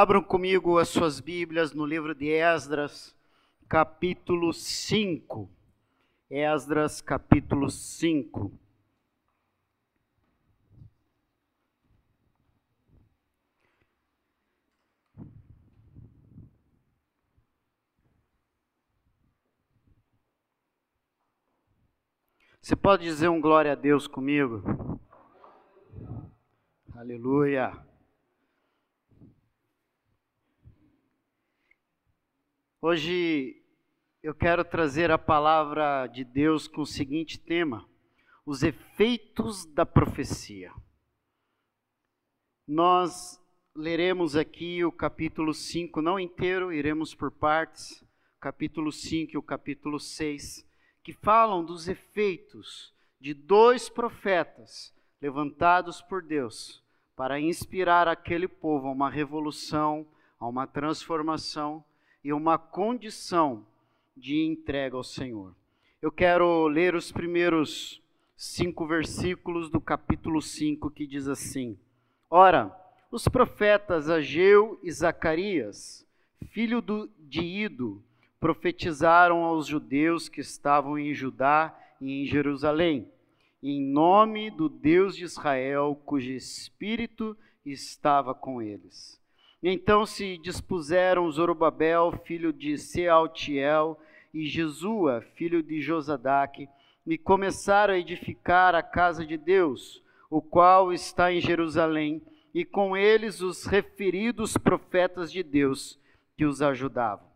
Abram 0.00 0.22
comigo 0.22 0.78
as 0.78 0.90
suas 0.90 1.18
Bíblias 1.18 1.72
no 1.72 1.84
livro 1.84 2.14
de 2.14 2.28
Esdras, 2.28 3.16
capítulo 3.68 4.52
5. 4.52 5.50
Esdras, 6.30 7.00
capítulo 7.00 7.68
5. 7.68 8.52
Você 22.62 22.76
pode 22.76 23.02
dizer 23.02 23.26
um 23.26 23.40
glória 23.40 23.72
a 23.72 23.74
Deus 23.74 24.06
comigo? 24.06 24.62
Aleluia. 26.94 27.87
Hoje 32.80 33.60
eu 34.22 34.32
quero 34.32 34.64
trazer 34.64 35.10
a 35.10 35.18
palavra 35.18 36.06
de 36.06 36.22
Deus 36.22 36.68
com 36.68 36.82
o 36.82 36.86
seguinte 36.86 37.36
tema: 37.36 37.84
os 38.46 38.62
efeitos 38.62 39.64
da 39.64 39.84
profecia. 39.84 40.72
Nós 42.64 43.42
leremos 43.74 44.36
aqui 44.36 44.84
o 44.84 44.92
capítulo 44.92 45.52
5, 45.52 46.00
não 46.00 46.20
inteiro, 46.20 46.72
iremos 46.72 47.16
por 47.16 47.32
partes, 47.32 48.04
capítulo 48.38 48.92
5 48.92 49.32
e 49.32 49.36
o 49.36 49.42
capítulo 49.42 49.98
6 49.98 50.64
que 51.02 51.12
falam 51.12 51.64
dos 51.64 51.88
efeitos 51.88 52.94
de 53.20 53.34
dois 53.34 53.88
profetas 53.88 54.94
levantados 55.20 56.00
por 56.00 56.22
Deus 56.22 56.80
para 57.16 57.40
inspirar 57.40 58.06
aquele 58.06 58.46
povo 58.46 58.86
a 58.86 58.92
uma 58.92 59.10
revolução, 59.10 60.06
a 60.38 60.46
uma 60.46 60.64
transformação 60.64 61.84
e 62.28 62.32
uma 62.34 62.58
condição 62.58 63.64
de 64.14 64.44
entrega 64.44 64.94
ao 64.94 65.02
Senhor. 65.02 65.56
Eu 66.02 66.12
quero 66.12 66.68
ler 66.68 66.94
os 66.94 67.10
primeiros 67.10 68.02
cinco 68.36 68.86
versículos 68.86 69.70
do 69.70 69.80
capítulo 69.80 70.42
5 70.42 70.90
que 70.90 71.06
diz 71.06 71.26
assim: 71.26 71.78
Ora, 72.28 72.70
os 73.10 73.26
profetas 73.28 74.10
Ageu 74.10 74.78
e 74.82 74.92
Zacarias, 74.92 76.06
filho 76.50 76.82
do, 76.82 77.08
de 77.18 77.40
Ido, 77.40 78.04
profetizaram 78.38 79.42
aos 79.42 79.66
judeus 79.66 80.28
que 80.28 80.42
estavam 80.42 80.98
em 80.98 81.14
Judá 81.14 81.74
e 81.98 82.12
em 82.12 82.26
Jerusalém, 82.26 83.10
em 83.62 83.80
nome 83.80 84.50
do 84.50 84.68
Deus 84.68 85.16
de 85.16 85.24
Israel, 85.24 85.98
cujo 86.04 86.30
espírito 86.30 87.34
estava 87.64 88.34
com 88.34 88.60
eles. 88.60 89.18
Então 89.62 90.06
se 90.06 90.38
dispuseram 90.38 91.30
Zorobabel, 91.30 92.12
filho 92.24 92.52
de 92.52 92.78
Sealtiel, 92.78 93.98
e 94.32 94.46
Jesua, 94.46 95.22
filho 95.34 95.62
de 95.62 95.80
Josadaque, 95.80 96.68
e 97.06 97.16
começaram 97.18 97.94
a 97.94 97.98
edificar 97.98 98.74
a 98.74 98.82
casa 98.82 99.26
de 99.26 99.36
Deus, 99.36 100.02
o 100.30 100.40
qual 100.40 100.92
está 100.92 101.32
em 101.32 101.40
Jerusalém, 101.40 102.22
e 102.54 102.64
com 102.64 102.96
eles 102.96 103.40
os 103.40 103.64
referidos 103.64 104.56
profetas 104.56 105.32
de 105.32 105.42
Deus 105.42 105.98
que 106.36 106.44
os 106.44 106.62
ajudavam. 106.62 107.26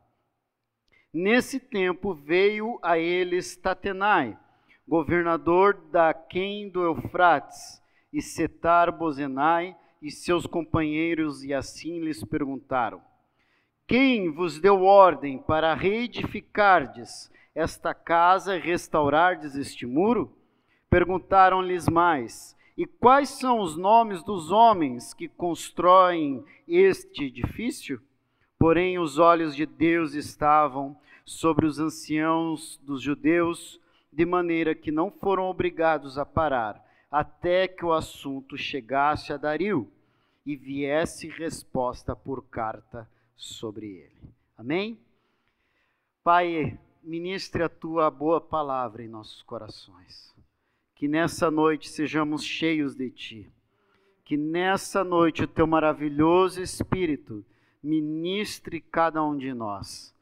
Nesse 1.12 1.58
tempo 1.58 2.14
veio 2.14 2.78
a 2.82 2.98
eles 2.98 3.56
Tatenai, 3.56 4.38
governador 4.86 5.74
da 5.90 6.14
Quem 6.14 6.68
do 6.68 6.82
Eufrates, 6.82 7.82
e 8.12 8.20
Setar 8.20 8.92
Bozenai 8.96 9.76
e 10.02 10.10
seus 10.10 10.46
companheiros, 10.46 11.44
e 11.44 11.54
assim 11.54 12.00
lhes 12.00 12.24
perguntaram: 12.24 13.00
Quem 13.86 14.30
vos 14.30 14.60
deu 14.60 14.82
ordem 14.82 15.38
para 15.38 15.72
reedificardes 15.72 17.30
esta 17.54 17.94
casa 17.94 18.56
e 18.56 18.60
restaurardes 18.60 19.54
este 19.54 19.86
muro? 19.86 20.36
Perguntaram-lhes 20.90 21.88
mais: 21.88 22.56
E 22.76 22.84
quais 22.84 23.28
são 23.28 23.60
os 23.60 23.76
nomes 23.76 24.24
dos 24.24 24.50
homens 24.50 25.14
que 25.14 25.28
constroem 25.28 26.44
este 26.66 27.26
edifício? 27.26 28.02
Porém, 28.58 28.98
os 28.98 29.18
olhos 29.18 29.54
de 29.54 29.66
Deus 29.66 30.14
estavam 30.14 30.96
sobre 31.24 31.64
os 31.64 31.78
anciãos 31.78 32.80
dos 32.82 33.00
judeus, 33.00 33.80
de 34.12 34.26
maneira 34.26 34.74
que 34.74 34.90
não 34.90 35.10
foram 35.10 35.44
obrigados 35.44 36.18
a 36.18 36.26
parar, 36.26 36.81
até 37.12 37.68
que 37.68 37.84
o 37.84 37.92
assunto 37.92 38.56
chegasse 38.56 39.34
a 39.34 39.36
Dario 39.36 39.92
e 40.46 40.56
viesse 40.56 41.28
resposta 41.28 42.16
por 42.16 42.42
carta 42.48 43.06
sobre 43.36 43.86
ele. 43.86 44.32
Amém? 44.56 44.98
Pai, 46.24 46.80
ministre 47.02 47.62
a 47.62 47.68
tua 47.68 48.10
boa 48.10 48.40
palavra 48.40 49.04
em 49.04 49.08
nossos 49.08 49.42
corações. 49.42 50.34
Que 50.94 51.06
nessa 51.06 51.50
noite 51.50 51.90
sejamos 51.90 52.42
cheios 52.42 52.94
de 52.94 53.10
ti. 53.10 53.52
Que 54.24 54.38
nessa 54.38 55.04
noite 55.04 55.42
o 55.42 55.48
teu 55.48 55.66
maravilhoso 55.66 56.62
Espírito 56.62 57.44
ministre 57.82 58.80
cada 58.80 59.22
um 59.22 59.36
de 59.36 59.52
nós. 59.52 60.14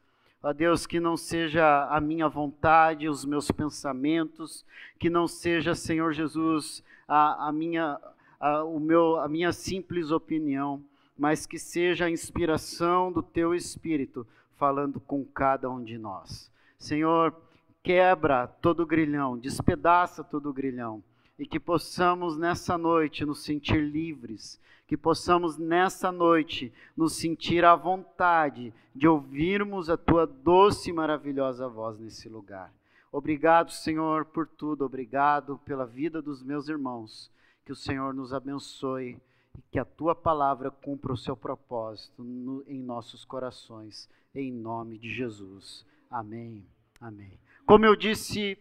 Ó 0.42 0.54
Deus, 0.54 0.86
que 0.86 0.98
não 0.98 1.18
seja 1.18 1.86
a 1.90 2.00
minha 2.00 2.26
vontade, 2.26 3.08
os 3.08 3.26
meus 3.26 3.50
pensamentos, 3.50 4.64
que 4.98 5.10
não 5.10 5.28
seja, 5.28 5.74
Senhor 5.74 6.12
Jesus, 6.14 6.82
a, 7.06 7.48
a, 7.48 7.52
minha, 7.52 8.00
a, 8.38 8.64
o 8.64 8.80
meu, 8.80 9.20
a 9.20 9.28
minha 9.28 9.52
simples 9.52 10.10
opinião, 10.10 10.82
mas 11.16 11.44
que 11.44 11.58
seja 11.58 12.06
a 12.06 12.10
inspiração 12.10 13.12
do 13.12 13.22
Teu 13.22 13.54
Espírito 13.54 14.26
falando 14.56 14.98
com 14.98 15.22
cada 15.24 15.68
um 15.68 15.84
de 15.84 15.98
nós. 15.98 16.50
Senhor, 16.78 17.34
quebra 17.82 18.46
todo 18.46 18.86
grilhão, 18.86 19.36
despedaça 19.36 20.24
todo 20.24 20.48
o 20.48 20.54
grilhão, 20.54 21.02
e 21.40 21.46
que 21.46 21.58
possamos 21.58 22.36
nessa 22.36 22.76
noite 22.76 23.24
nos 23.24 23.42
sentir 23.42 23.80
livres, 23.80 24.60
que 24.86 24.94
possamos 24.94 25.56
nessa 25.56 26.12
noite 26.12 26.70
nos 26.94 27.14
sentir 27.14 27.64
à 27.64 27.74
vontade 27.74 28.74
de 28.94 29.08
ouvirmos 29.08 29.88
a 29.88 29.96
tua 29.96 30.26
doce 30.26 30.90
e 30.90 30.92
maravilhosa 30.92 31.66
voz 31.66 31.98
nesse 31.98 32.28
lugar. 32.28 32.70
Obrigado, 33.10 33.72
Senhor, 33.72 34.26
por 34.26 34.46
tudo, 34.46 34.84
obrigado 34.84 35.58
pela 35.64 35.86
vida 35.86 36.20
dos 36.20 36.42
meus 36.42 36.68
irmãos. 36.68 37.30
Que 37.64 37.72
o 37.72 37.76
Senhor 37.76 38.12
nos 38.12 38.34
abençoe 38.34 39.16
e 39.58 39.62
que 39.72 39.78
a 39.78 39.84
tua 39.84 40.14
palavra 40.14 40.70
cumpra 40.70 41.10
o 41.10 41.16
seu 41.16 41.34
propósito 41.34 42.22
no, 42.22 42.62
em 42.68 42.82
nossos 42.82 43.24
corações, 43.24 44.10
em 44.34 44.52
nome 44.52 44.98
de 44.98 45.08
Jesus. 45.08 45.86
Amém. 46.10 46.66
Amém. 47.00 47.32
Como 47.64 47.86
eu 47.86 47.96
disse, 47.96 48.58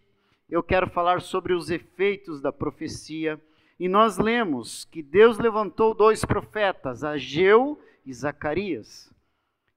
eu 0.50 0.64
quero 0.64 0.90
falar 0.90 1.22
sobre 1.22 1.54
os 1.54 1.70
efeitos 1.70 2.42
da 2.42 2.52
profecia 2.52 3.40
e 3.80 3.88
nós 3.88 4.18
lemos 4.18 4.84
que 4.86 5.02
Deus 5.02 5.38
levantou 5.38 5.94
dois 5.94 6.26
profetas, 6.26 7.04
Ageu 7.04 7.80
e 8.06 8.14
Zacarias, 8.14 9.14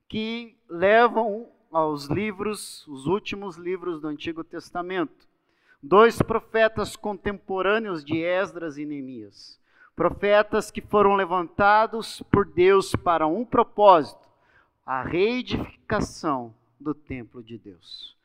que 0.08 0.56
levam 0.68 1.48
aos 1.70 2.06
livros, 2.06 2.86
os 2.88 3.06
últimos 3.06 3.56
livros 3.56 4.00
do 4.00 4.08
Antigo 4.08 4.42
Testamento. 4.42 5.28
Dois 5.82 6.20
profetas 6.22 6.96
contemporâneos 6.96 8.04
de 8.04 8.22
Esdras 8.22 8.78
e 8.78 8.84
Neemias. 8.84 9.60
Profetas 9.94 10.70
que 10.70 10.80
foram 10.80 11.14
levantados 11.14 12.22
por 12.30 12.46
Deus 12.46 12.94
para 12.94 13.26
um 13.26 13.44
propósito: 13.44 14.28
a 14.86 15.02
reedificação 15.02 16.54
do 16.80 16.94
templo 16.94 17.42
de 17.42 17.58
Deus. 17.58 18.16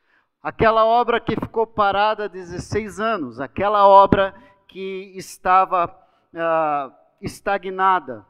Aquela 0.42 0.84
obra 0.84 1.20
que 1.20 1.34
ficou 1.34 1.66
parada 1.66 2.24
há 2.24 2.28
16 2.28 3.00
anos, 3.00 3.40
aquela 3.40 3.88
obra 3.88 4.34
que 4.68 5.12
estava 5.16 5.86
uh, 5.86 6.94
estagnada. 7.20 8.24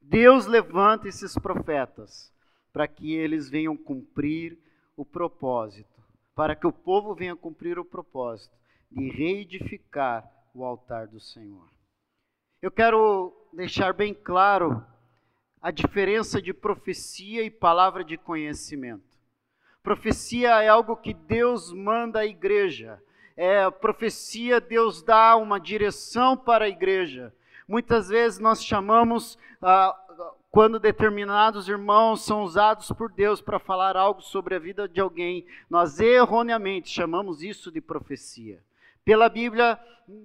Deus 0.00 0.46
levanta 0.46 1.08
esses 1.08 1.38
profetas 1.38 2.32
para 2.72 2.88
que 2.88 3.14
eles 3.14 3.48
venham 3.48 3.76
cumprir 3.76 4.58
o 4.96 5.04
propósito, 5.04 6.02
para 6.34 6.56
que 6.56 6.66
o 6.66 6.72
povo 6.72 7.14
venha 7.14 7.36
cumprir 7.36 7.78
o 7.78 7.84
propósito 7.84 8.54
de 8.90 9.08
reedificar 9.10 10.28
o 10.52 10.64
altar 10.64 11.06
do 11.06 11.20
Senhor. 11.20 11.68
Eu 12.60 12.70
quero 12.70 13.32
deixar 13.52 13.92
bem 13.92 14.12
claro 14.12 14.84
a 15.62 15.70
diferença 15.70 16.42
de 16.42 16.52
profecia 16.52 17.42
e 17.42 17.50
palavra 17.50 18.02
de 18.02 18.16
conhecimento. 18.16 19.09
Profecia 19.82 20.62
é 20.62 20.68
algo 20.68 20.96
que 20.96 21.14
Deus 21.14 21.72
manda 21.72 22.20
à 22.20 22.26
igreja, 22.26 23.02
é, 23.36 23.70
profecia, 23.70 24.60
Deus 24.60 25.02
dá 25.02 25.34
uma 25.36 25.58
direção 25.58 26.36
para 26.36 26.66
a 26.66 26.68
igreja. 26.68 27.32
Muitas 27.66 28.08
vezes 28.08 28.38
nós 28.38 28.62
chamamos, 28.62 29.38
ah, 29.62 29.96
quando 30.50 30.78
determinados 30.78 31.66
irmãos 31.66 32.22
são 32.22 32.42
usados 32.42 32.92
por 32.92 33.10
Deus 33.10 33.40
para 33.40 33.58
falar 33.58 33.96
algo 33.96 34.20
sobre 34.20 34.54
a 34.54 34.58
vida 34.58 34.86
de 34.86 35.00
alguém, 35.00 35.46
nós 35.70 35.98
erroneamente 36.00 36.90
chamamos 36.90 37.42
isso 37.42 37.72
de 37.72 37.80
profecia. 37.80 38.62
Pela 39.04 39.30
Bíblia, 39.30 39.78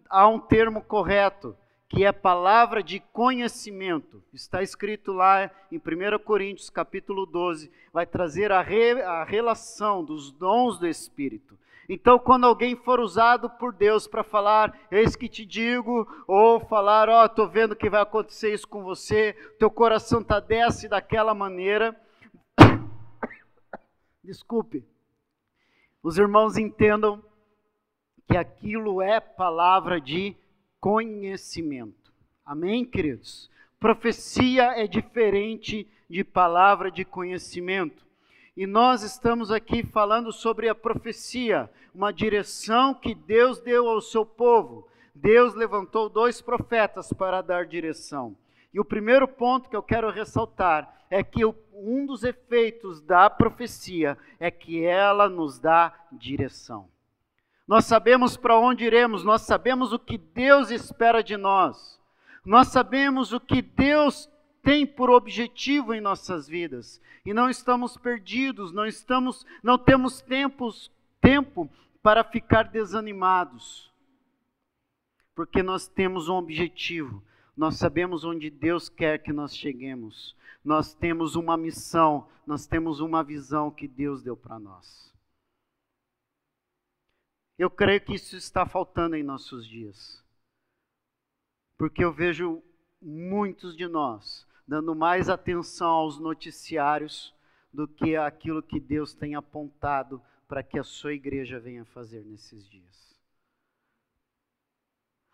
há 0.09 0.27
um 0.27 0.39
termo 0.39 0.81
correto, 0.81 1.55
que 1.95 2.03
é 2.03 2.11
palavra 2.11 2.83
de 2.83 2.99
conhecimento. 2.99 4.21
Está 4.33 4.61
escrito 4.61 5.13
lá 5.13 5.49
em 5.71 5.77
1 5.77 6.19
Coríntios, 6.19 6.69
capítulo 6.69 7.25
12, 7.25 7.71
vai 7.93 8.05
trazer 8.05 8.51
a, 8.51 8.61
re, 8.61 9.01
a 9.01 9.23
relação 9.23 10.03
dos 10.03 10.29
dons 10.29 10.77
do 10.77 10.85
Espírito. 10.85 11.57
Então, 11.87 12.19
quando 12.19 12.45
alguém 12.45 12.75
for 12.75 12.99
usado 12.99 13.49
por 13.49 13.71
Deus 13.71 14.07
para 14.07 14.25
falar, 14.25 14.77
eis 14.91 15.15
que 15.15 15.29
te 15.29 15.45
digo, 15.45 16.05
ou 16.27 16.59
falar, 16.59 17.07
ó, 17.07 17.21
oh, 17.21 17.25
estou 17.27 17.47
vendo 17.47 17.77
que 17.77 17.89
vai 17.89 18.01
acontecer 18.01 18.53
isso 18.53 18.67
com 18.67 18.83
você, 18.83 19.31
teu 19.57 19.71
coração 19.71 20.19
está 20.19 20.41
dessa 20.41 20.85
e 20.85 20.89
daquela 20.89 21.33
maneira. 21.33 21.95
Desculpe. 24.21 24.85
Os 26.03 26.17
irmãos 26.17 26.57
entendam 26.57 27.23
que 28.27 28.35
aquilo 28.35 29.01
é 29.01 29.21
palavra 29.21 30.01
de 30.01 30.35
conhecimento. 30.85 32.13
Amém, 32.45 32.85
queridos? 32.85 33.49
Profecia 33.79 34.79
é 34.79 34.85
diferente 34.85 35.87
de 36.07 36.23
palavra 36.23 36.91
de 36.91 37.03
conhecimento. 37.03 38.05
E 38.55 38.67
nós 38.67 39.01
estamos 39.01 39.49
aqui 39.49 39.83
falando 39.83 40.31
sobre 40.31 40.69
a 40.69 40.75
profecia, 40.75 41.71
uma 41.91 42.13
direção 42.13 42.93
que 42.93 43.15
Deus 43.15 43.59
deu 43.59 43.89
ao 43.89 43.99
seu 43.99 44.23
povo. 44.23 44.87
Deus 45.15 45.55
levantou 45.55 46.07
dois 46.07 46.39
profetas 46.39 47.11
para 47.11 47.41
dar 47.41 47.65
direção. 47.65 48.37
E 48.71 48.79
o 48.79 48.85
primeiro 48.85 49.27
ponto 49.27 49.67
que 49.67 49.75
eu 49.75 49.81
quero 49.81 50.11
ressaltar 50.11 51.03
é 51.09 51.23
que 51.23 51.43
um 51.73 52.05
dos 52.05 52.23
efeitos 52.23 53.01
da 53.01 53.27
profecia 53.27 54.15
é 54.39 54.51
que 54.51 54.85
ela 54.85 55.27
nos 55.27 55.57
dá 55.57 55.91
direção. 56.11 56.87
Nós 57.67 57.85
sabemos 57.85 58.37
para 58.37 58.57
onde 58.59 58.85
iremos, 58.85 59.23
nós 59.23 59.41
sabemos 59.41 59.91
o 59.91 59.99
que 59.99 60.17
Deus 60.17 60.69
espera 60.69 61.23
de 61.23 61.35
nós. 61.35 61.99
Nós 62.45 62.67
sabemos 62.67 63.33
o 63.33 63.39
que 63.39 63.61
Deus 63.61 64.29
tem 64.61 64.85
por 64.85 65.09
objetivo 65.09 65.93
em 65.93 66.01
nossas 66.01 66.47
vidas 66.47 67.01
e 67.25 67.33
não 67.33 67.49
estamos 67.49 67.97
perdidos, 67.97 68.71
não 68.71 68.85
estamos, 68.85 69.45
não 69.63 69.77
temos 69.77 70.21
tempos, 70.21 70.91
tempo 71.19 71.69
para 72.03 72.23
ficar 72.23 72.65
desanimados. 72.65 73.91
Porque 75.33 75.63
nós 75.63 75.87
temos 75.87 76.29
um 76.29 76.35
objetivo, 76.35 77.23
nós 77.57 77.77
sabemos 77.77 78.23
onde 78.23 78.49
Deus 78.49 78.89
quer 78.89 79.19
que 79.19 79.33
nós 79.33 79.55
cheguemos. 79.55 80.35
Nós 80.63 80.95
temos 80.95 81.35
uma 81.35 81.55
missão, 81.55 82.27
nós 82.45 82.65
temos 82.65 82.99
uma 82.99 83.23
visão 83.23 83.69
que 83.69 83.87
Deus 83.87 84.23
deu 84.23 84.35
para 84.35 84.57
nós. 84.57 85.14
Eu 87.57 87.69
creio 87.69 88.01
que 88.01 88.15
isso 88.15 88.35
está 88.35 88.65
faltando 88.65 89.15
em 89.15 89.23
nossos 89.23 89.65
dias. 89.67 90.23
Porque 91.77 92.03
eu 92.03 92.11
vejo 92.11 92.61
muitos 93.01 93.75
de 93.75 93.87
nós 93.87 94.45
dando 94.67 94.95
mais 94.95 95.29
atenção 95.29 95.89
aos 95.89 96.19
noticiários 96.19 97.33
do 97.71 97.87
que 97.87 98.15
aquilo 98.15 98.63
que 98.63 98.79
Deus 98.79 99.13
tem 99.13 99.35
apontado 99.35 100.21
para 100.47 100.63
que 100.63 100.79
a 100.79 100.83
sua 100.83 101.13
igreja 101.13 101.59
venha 101.59 101.85
fazer 101.85 102.23
nesses 102.23 102.67
dias. 102.67 103.15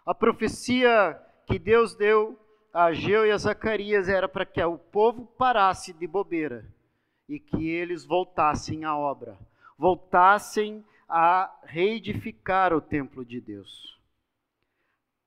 A 0.05 0.13
profecia 0.13 1.19
que 1.45 1.59
Deus 1.59 1.95
deu 1.95 2.37
a 2.73 2.85
Ageu 2.85 3.25
e 3.25 3.31
a 3.31 3.37
Zacarias 3.37 4.09
era 4.09 4.27
para 4.27 4.45
que 4.45 4.61
o 4.63 4.77
povo 4.77 5.25
parasse 5.25 5.93
de 5.93 6.07
bobeira 6.07 6.65
e 7.27 7.39
que 7.39 7.69
eles 7.69 8.05
voltassem 8.05 8.83
à 8.83 8.95
obra, 8.95 9.37
voltassem 9.77 10.83
a 11.11 11.53
reedificar 11.65 12.73
o 12.73 12.79
templo 12.79 13.25
de 13.25 13.41
Deus. 13.41 13.99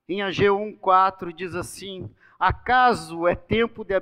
Em 0.09 0.23
Ageu 0.23 0.57
1,4 0.57 1.31
diz 1.31 1.53
assim: 1.53 2.09
Acaso 2.39 3.27
é 3.27 3.35
tempo 3.35 3.85
de 3.85 3.93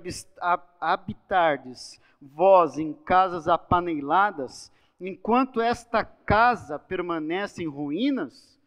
habitardes 0.80 2.02
vós 2.22 2.78
em 2.78 2.94
casas 2.94 3.50
apaneiladas, 3.50 4.72
enquanto 4.98 5.60
esta 5.60 6.06
casa 6.06 6.80
permanece 6.80 7.62
em 7.62 7.68
ruínas? 7.68 8.58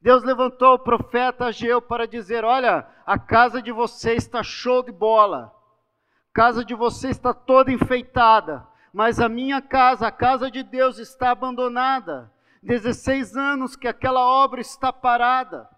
Deus 0.00 0.22
levantou 0.22 0.74
o 0.74 0.78
profeta 0.78 1.46
Ageu 1.46 1.82
para 1.82 2.06
dizer: 2.06 2.44
Olha, 2.44 2.86
a 3.04 3.18
casa 3.18 3.60
de 3.60 3.72
você 3.72 4.14
está 4.14 4.40
show 4.42 4.84
de 4.84 4.92
bola, 4.92 5.52
a 6.30 6.32
casa 6.32 6.64
de 6.64 6.76
você 6.76 7.08
está 7.08 7.34
toda 7.34 7.72
enfeitada, 7.72 8.66
mas 8.92 9.20
a 9.20 9.28
minha 9.28 9.62
casa, 9.62 10.06
a 10.06 10.12
casa 10.12 10.50
de 10.50 10.62
Deus, 10.62 10.98
está 10.98 11.30
abandonada. 11.30 12.32
16 12.62 13.36
anos 13.36 13.76
que 13.76 13.88
aquela 13.88 14.20
obra 14.20 14.60
está 14.60 14.92
parada. 14.92 15.68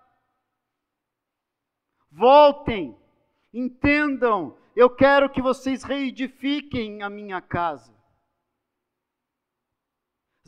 Voltem, 2.11 2.97
entendam, 3.53 4.57
eu 4.75 4.91
quero 4.91 5.31
que 5.31 5.41
vocês 5.41 5.83
reedifiquem 5.83 7.03
a 7.03 7.11
minha 7.11 7.41
casa. 7.41 7.93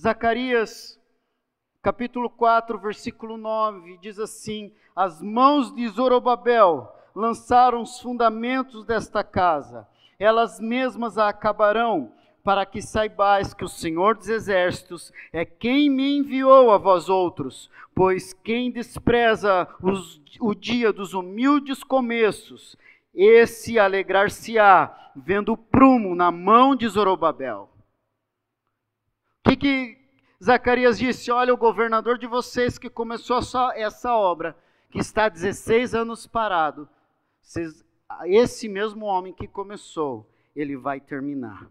Zacarias, 0.00 1.00
capítulo 1.80 2.28
4, 2.28 2.78
versículo 2.78 3.36
9, 3.36 3.98
diz 3.98 4.18
assim: 4.18 4.74
As 4.96 5.22
mãos 5.22 5.72
de 5.72 5.86
Zorobabel 5.88 6.92
lançaram 7.14 7.82
os 7.82 8.00
fundamentos 8.00 8.84
desta 8.84 9.22
casa, 9.22 9.88
elas 10.18 10.58
mesmas 10.58 11.16
a 11.16 11.28
acabarão 11.28 12.12
para 12.44 12.66
que 12.66 12.82
saibais 12.82 13.54
que 13.54 13.64
o 13.64 13.68
Senhor 13.68 14.14
dos 14.14 14.28
Exércitos 14.28 15.10
é 15.32 15.46
quem 15.46 15.88
me 15.88 16.18
enviou 16.18 16.70
a 16.70 16.76
vós 16.76 17.08
outros, 17.08 17.70
pois 17.94 18.34
quem 18.34 18.70
despreza 18.70 19.66
os, 19.82 20.20
o 20.38 20.54
dia 20.54 20.92
dos 20.92 21.14
humildes 21.14 21.82
começos, 21.82 22.76
esse 23.14 23.78
alegrar-se-á, 23.78 25.12
vendo 25.16 25.54
o 25.54 25.56
prumo 25.56 26.14
na 26.14 26.30
mão 26.30 26.76
de 26.76 26.86
Zorobabel. 26.86 27.70
O 29.40 29.48
que, 29.48 29.56
que 29.56 29.98
Zacarias 30.42 30.98
disse? 30.98 31.30
Olha, 31.30 31.54
o 31.54 31.56
governador 31.56 32.18
de 32.18 32.26
vocês 32.26 32.76
que 32.76 32.90
começou 32.90 33.38
essa 33.74 34.14
obra, 34.14 34.54
que 34.90 34.98
está 34.98 35.30
16 35.30 35.94
anos 35.94 36.26
parado, 36.26 36.86
esse 38.26 38.68
mesmo 38.68 39.06
homem 39.06 39.32
que 39.32 39.48
começou, 39.48 40.28
ele 40.54 40.76
vai 40.76 41.00
terminar. 41.00 41.66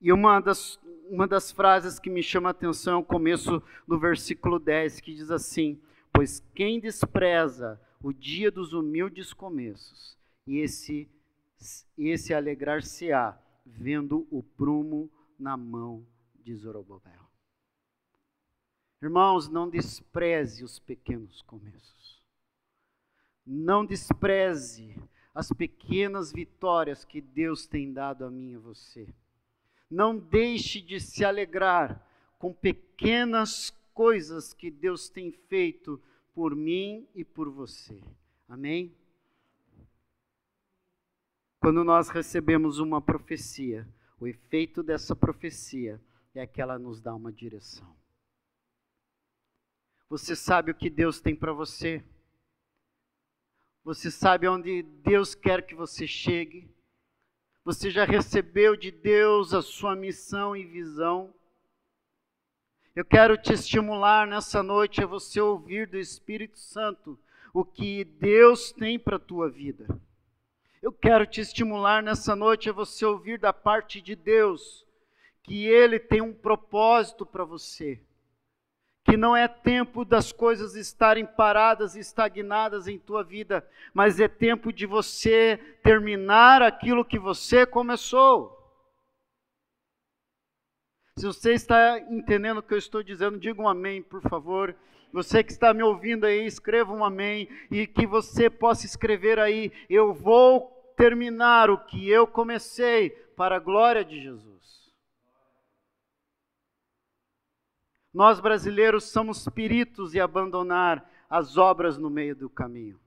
E 0.00 0.12
uma 0.12 0.40
das, 0.40 0.78
uma 1.08 1.26
das 1.26 1.50
frases 1.50 1.98
que 1.98 2.10
me 2.10 2.22
chama 2.22 2.48
a 2.48 2.50
atenção 2.50 2.94
é 2.94 2.96
o 2.96 3.04
começo 3.04 3.62
do 3.86 3.98
versículo 3.98 4.58
10, 4.58 5.00
que 5.00 5.14
diz 5.14 5.30
assim: 5.30 5.80
Pois 6.12 6.40
quem 6.54 6.78
despreza 6.78 7.80
o 8.02 8.12
dia 8.12 8.50
dos 8.50 8.72
humildes 8.72 9.32
começos, 9.32 10.16
e 10.46 10.58
esse, 10.58 11.08
esse 11.96 12.34
alegrar-se-á, 12.34 13.38
vendo 13.64 14.26
o 14.30 14.42
prumo 14.42 15.10
na 15.38 15.56
mão 15.56 16.06
de 16.34 16.54
Zorobabel. 16.54 17.26
Irmãos, 19.02 19.48
não 19.48 19.68
despreze 19.68 20.64
os 20.64 20.78
pequenos 20.78 21.42
começos. 21.42 22.22
Não 23.44 23.84
despreze 23.84 24.96
as 25.34 25.52
pequenas 25.52 26.32
vitórias 26.32 27.04
que 27.04 27.20
Deus 27.20 27.66
tem 27.66 27.92
dado 27.92 28.24
a 28.24 28.30
mim 28.30 28.52
e 28.52 28.54
a 28.56 28.58
você. 28.58 29.14
Não 29.90 30.18
deixe 30.18 30.80
de 30.80 31.00
se 31.00 31.24
alegrar 31.24 32.04
com 32.38 32.52
pequenas 32.52 33.70
coisas 33.94 34.52
que 34.52 34.70
Deus 34.70 35.08
tem 35.08 35.30
feito 35.30 36.02
por 36.34 36.54
mim 36.54 37.08
e 37.14 37.24
por 37.24 37.48
você. 37.48 38.02
Amém? 38.48 38.94
Quando 41.60 41.82
nós 41.82 42.08
recebemos 42.08 42.78
uma 42.78 43.00
profecia, 43.00 43.88
o 44.20 44.26
efeito 44.26 44.82
dessa 44.82 45.16
profecia 45.16 46.00
é 46.34 46.46
que 46.46 46.60
ela 46.60 46.78
nos 46.78 47.00
dá 47.00 47.14
uma 47.14 47.32
direção. 47.32 47.96
Você 50.08 50.36
sabe 50.36 50.70
o 50.70 50.74
que 50.74 50.88
Deus 50.88 51.20
tem 51.20 51.34
para 51.34 51.52
você? 51.52 52.04
Você 53.82 54.10
sabe 54.10 54.46
onde 54.46 54.82
Deus 54.82 55.34
quer 55.34 55.66
que 55.66 55.74
você 55.74 56.06
chegue? 56.06 56.70
Você 57.66 57.90
já 57.90 58.04
recebeu 58.04 58.76
de 58.76 58.92
Deus 58.92 59.52
a 59.52 59.60
sua 59.60 59.96
missão 59.96 60.56
e 60.56 60.64
visão? 60.64 61.34
Eu 62.94 63.04
quero 63.04 63.36
te 63.36 63.52
estimular 63.52 64.24
nessa 64.24 64.62
noite 64.62 65.02
a 65.02 65.06
você 65.06 65.40
ouvir 65.40 65.88
do 65.88 65.98
Espírito 65.98 66.60
Santo 66.60 67.18
o 67.52 67.64
que 67.64 68.04
Deus 68.04 68.70
tem 68.70 69.00
para 69.00 69.16
a 69.16 69.18
tua 69.18 69.50
vida. 69.50 70.00
Eu 70.80 70.92
quero 70.92 71.26
te 71.26 71.40
estimular 71.40 72.04
nessa 72.04 72.36
noite 72.36 72.70
a 72.70 72.72
você 72.72 73.04
ouvir 73.04 73.40
da 73.40 73.52
parte 73.52 74.00
de 74.00 74.14
Deus 74.14 74.86
que 75.42 75.66
Ele 75.66 75.98
tem 75.98 76.20
um 76.20 76.32
propósito 76.32 77.26
para 77.26 77.44
você 77.44 78.00
que 79.06 79.16
não 79.16 79.36
é 79.36 79.46
tempo 79.46 80.04
das 80.04 80.32
coisas 80.32 80.74
estarem 80.74 81.24
paradas 81.24 81.94
e 81.94 82.00
estagnadas 82.00 82.88
em 82.88 82.98
tua 82.98 83.22
vida, 83.22 83.64
mas 83.94 84.18
é 84.18 84.26
tempo 84.26 84.72
de 84.72 84.84
você 84.84 85.56
terminar 85.84 86.60
aquilo 86.60 87.04
que 87.04 87.18
você 87.18 87.64
começou. 87.64 88.52
Se 91.16 91.24
você 91.24 91.54
está 91.54 92.00
entendendo 92.10 92.58
o 92.58 92.62
que 92.62 92.74
eu 92.74 92.78
estou 92.78 93.00
dizendo, 93.00 93.38
diga 93.38 93.62
um 93.62 93.68
amém, 93.68 94.02
por 94.02 94.20
favor. 94.22 94.74
Você 95.12 95.42
que 95.44 95.52
está 95.52 95.72
me 95.72 95.84
ouvindo 95.84 96.26
aí, 96.26 96.44
escreva 96.44 96.92
um 96.92 97.04
amém 97.04 97.48
e 97.70 97.86
que 97.86 98.06
você 98.06 98.50
possa 98.50 98.84
escrever 98.86 99.38
aí: 99.38 99.72
Eu 99.88 100.12
vou 100.12 100.92
terminar 100.96 101.70
o 101.70 101.78
que 101.78 102.10
eu 102.10 102.26
comecei 102.26 103.10
para 103.36 103.56
a 103.56 103.60
glória 103.60 104.04
de 104.04 104.20
Jesus. 104.20 104.55
Nós 108.16 108.40
brasileiros 108.40 109.04
somos 109.04 109.46
peritos 109.46 110.14
em 110.14 110.20
abandonar 110.20 111.06
as 111.28 111.58
obras 111.58 111.98
no 111.98 112.08
meio 112.08 112.34
do 112.34 112.48
caminho. 112.48 112.98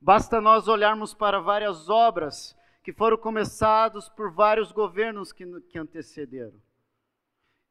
Basta 0.00 0.40
nós 0.40 0.68
olharmos 0.68 1.12
para 1.12 1.40
várias 1.40 1.90
obras 1.90 2.56
que 2.84 2.92
foram 2.92 3.16
começadas 3.16 4.08
por 4.08 4.30
vários 4.30 4.70
governos 4.70 5.32
que, 5.32 5.44
que 5.62 5.76
antecederam. 5.76 6.54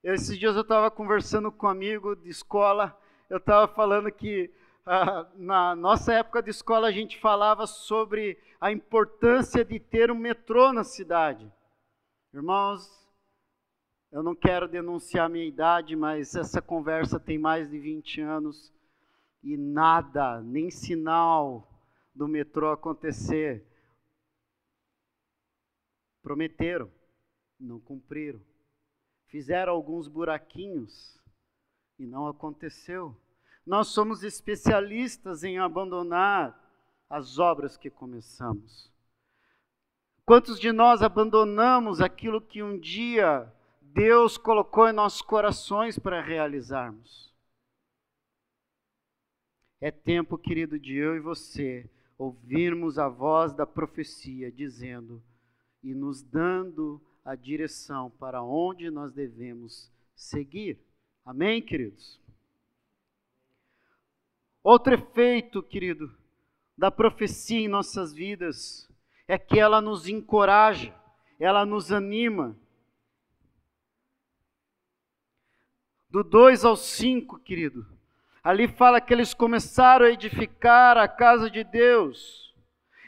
Esses 0.03 0.37
dias 0.37 0.53
eu 0.57 0.63
estava 0.63 0.91
conversando 0.91 1.49
com 1.49 1.65
um 1.65 1.69
amigo 1.69 2.13
de 2.13 2.27
escola, 2.27 2.93
eu 3.29 3.37
estava 3.37 3.65
falando 3.65 4.11
que 4.11 4.53
ah, 4.85 5.25
na 5.35 5.73
nossa 5.77 6.11
época 6.11 6.43
de 6.43 6.49
escola 6.49 6.89
a 6.89 6.91
gente 6.91 7.21
falava 7.21 7.65
sobre 7.65 8.37
a 8.59 8.69
importância 8.69 9.63
de 9.63 9.79
ter 9.79 10.11
um 10.11 10.17
metrô 10.17 10.73
na 10.73 10.83
cidade. 10.83 11.49
Irmãos, 12.33 13.02
eu 14.13 14.21
não 14.21 14.35
quero 14.35 14.67
denunciar 14.67 15.27
minha 15.27 15.43
idade, 15.43 15.95
mas 15.95 16.35
essa 16.35 16.61
conversa 16.61 17.19
tem 17.19 17.39
mais 17.39 17.67
de 17.67 17.79
20 17.79 18.21
anos 18.21 18.71
e 19.41 19.57
nada, 19.57 20.39
nem 20.39 20.69
sinal 20.69 21.67
do 22.13 22.27
metrô 22.27 22.71
acontecer. 22.71 23.65
Prometeram, 26.21 26.91
não 27.59 27.79
cumpriram. 27.79 28.39
Fizeram 29.25 29.73
alguns 29.73 30.07
buraquinhos 30.07 31.19
e 31.97 32.05
não 32.05 32.27
aconteceu. 32.27 33.19
Nós 33.65 33.87
somos 33.87 34.21
especialistas 34.21 35.43
em 35.43 35.57
abandonar 35.57 36.55
as 37.09 37.39
obras 37.39 37.75
que 37.75 37.89
começamos. 37.89 38.93
Quantos 40.23 40.59
de 40.59 40.71
nós 40.71 41.01
abandonamos 41.01 41.99
aquilo 41.99 42.39
que 42.39 42.61
um 42.61 42.77
dia 42.77 43.51
Deus 43.93 44.39
colocou 44.39 44.89
em 44.89 44.93
nossos 44.93 45.21
corações 45.21 45.99
para 45.99 46.19
realizarmos. 46.19 47.31
É 49.79 49.91
tempo, 49.91 50.35
querido, 50.35 50.79
de 50.79 50.95
eu 50.95 51.15
e 51.15 51.19
você 51.19 51.87
ouvirmos 52.17 52.97
a 52.97 53.07
voz 53.07 53.53
da 53.53 53.67
profecia 53.67 54.51
dizendo 54.51 55.21
e 55.83 55.93
nos 55.93 56.23
dando 56.23 56.99
a 57.23 57.35
direção 57.35 58.09
para 58.09 58.41
onde 58.41 58.89
nós 58.89 59.13
devemos 59.13 59.91
seguir. 60.15 60.79
Amém, 61.23 61.61
queridos? 61.61 62.19
Outro 64.63 64.95
efeito, 64.95 65.61
querido, 65.61 66.11
da 66.75 66.89
profecia 66.89 67.59
em 67.59 67.67
nossas 67.67 68.11
vidas 68.11 68.89
é 69.27 69.37
que 69.37 69.59
ela 69.59 69.79
nos 69.79 70.07
encoraja, 70.07 70.95
ela 71.39 71.63
nos 71.63 71.91
anima, 71.91 72.57
do 76.13 76.23
2 76.23 76.63
ao 76.63 76.75
5, 76.75 77.39
querido. 77.39 77.87
Ali 78.43 78.67
fala 78.67 79.01
que 79.01 79.11
eles 79.11 79.33
começaram 79.33 80.05
a 80.05 80.11
edificar 80.11 80.95
a 80.95 81.07
casa 81.07 81.49
de 81.49 81.63
Deus. 81.63 82.53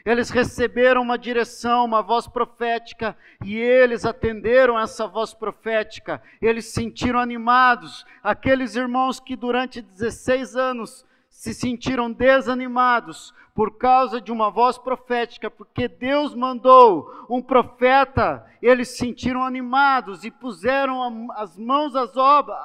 Eles 0.04 0.28
receberam 0.28 1.02
uma 1.02 1.16
direção, 1.16 1.84
uma 1.84 2.02
voz 2.02 2.26
profética, 2.26 3.16
e 3.44 3.56
eles 3.56 4.04
atenderam 4.04 4.76
essa 4.76 5.06
voz 5.06 5.32
profética. 5.32 6.20
Eles 6.42 6.64
se 6.64 6.72
sentiram 6.72 7.20
animados. 7.20 8.04
Aqueles 8.24 8.74
irmãos 8.74 9.20
que 9.20 9.36
durante 9.36 9.80
16 9.80 10.56
anos 10.56 11.06
se 11.36 11.52
sentiram 11.52 12.10
desanimados 12.10 13.34
por 13.54 13.76
causa 13.76 14.22
de 14.22 14.32
uma 14.32 14.50
voz 14.50 14.78
profética, 14.78 15.50
porque 15.50 15.86
Deus 15.86 16.34
mandou 16.34 17.26
um 17.28 17.42
profeta, 17.42 18.50
eles 18.62 18.88
se 18.88 18.96
sentiram 18.96 19.44
animados 19.44 20.24
e 20.24 20.30
puseram 20.30 21.30
as 21.32 21.58
mãos 21.58 21.94
às 21.94 22.16
obras, 22.16 22.58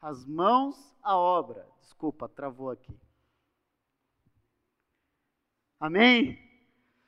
as 0.00 0.24
mãos 0.24 0.74
à 1.02 1.14
obra. 1.14 1.66
Desculpa, 1.82 2.26
travou 2.30 2.70
aqui. 2.70 2.98
Amém? 5.78 6.38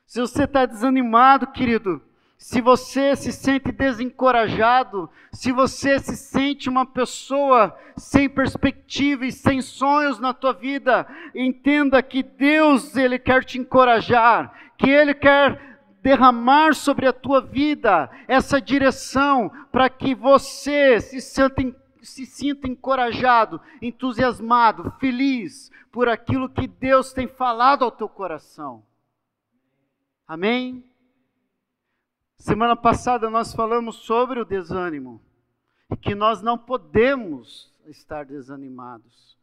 Se 0.05 0.21
você 0.21 0.43
está 0.43 0.67
desanimado, 0.67 1.47
querido, 1.47 1.99
se 2.41 2.59
você 2.59 3.15
se 3.15 3.31
sente 3.31 3.71
desencorajado, 3.71 5.07
se 5.31 5.51
você 5.51 5.99
se 5.99 6.17
sente 6.17 6.67
uma 6.67 6.87
pessoa 6.87 7.77
sem 7.95 8.27
perspectiva 8.27 9.27
e 9.27 9.31
sem 9.31 9.61
sonhos 9.61 10.19
na 10.19 10.33
tua 10.33 10.51
vida, 10.51 11.07
entenda 11.35 12.01
que 12.01 12.23
Deus 12.23 12.97
ele 12.97 13.19
quer 13.19 13.45
te 13.45 13.59
encorajar, 13.59 14.51
que 14.75 14.89
ele 14.89 15.13
quer 15.13 15.79
derramar 16.01 16.73
sobre 16.73 17.05
a 17.05 17.13
tua 17.13 17.41
vida 17.41 18.09
essa 18.27 18.59
direção 18.59 19.51
para 19.71 19.87
que 19.87 20.15
você 20.15 20.99
se 20.99 21.21
sinta, 21.21 21.63
se 22.01 22.25
sinta 22.25 22.67
encorajado, 22.67 23.61
entusiasmado, 23.79 24.91
feliz 24.99 25.71
por 25.91 26.09
aquilo 26.09 26.49
que 26.49 26.65
Deus 26.65 27.13
tem 27.13 27.27
falado 27.27 27.85
ao 27.85 27.91
teu 27.91 28.09
coração. 28.09 28.83
Amém? 30.27 30.83
Semana 32.41 32.75
passada 32.75 33.29
nós 33.29 33.53
falamos 33.53 33.97
sobre 33.97 34.39
o 34.39 34.45
desânimo 34.45 35.21
que 36.01 36.15
nós 36.15 36.41
não 36.41 36.57
podemos 36.57 37.71
estar 37.85 38.25
desanimados. 38.25 39.37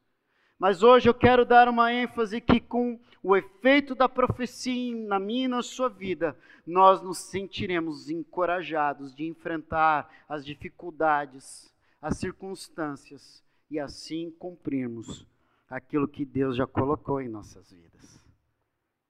Mas 0.58 0.82
hoje 0.82 1.08
eu 1.08 1.14
quero 1.14 1.44
dar 1.44 1.68
uma 1.68 1.92
ênfase 1.92 2.40
que 2.40 2.58
com 2.58 2.98
o 3.22 3.36
efeito 3.36 3.94
da 3.94 4.08
profecia 4.08 4.96
na 5.06 5.20
minha 5.20 5.44
e 5.44 5.48
na 5.48 5.62
sua 5.62 5.88
vida, 5.88 6.36
nós 6.66 7.00
nos 7.00 7.18
sentiremos 7.18 8.10
encorajados 8.10 9.14
de 9.14 9.28
enfrentar 9.28 10.10
as 10.28 10.44
dificuldades, 10.44 11.72
as 12.02 12.16
circunstâncias 12.16 13.44
e 13.70 13.78
assim 13.78 14.28
cumprirmos 14.40 15.24
aquilo 15.70 16.08
que 16.08 16.24
Deus 16.24 16.56
já 16.56 16.66
colocou 16.66 17.20
em 17.20 17.28
nossas 17.28 17.70
vidas. 17.70 18.20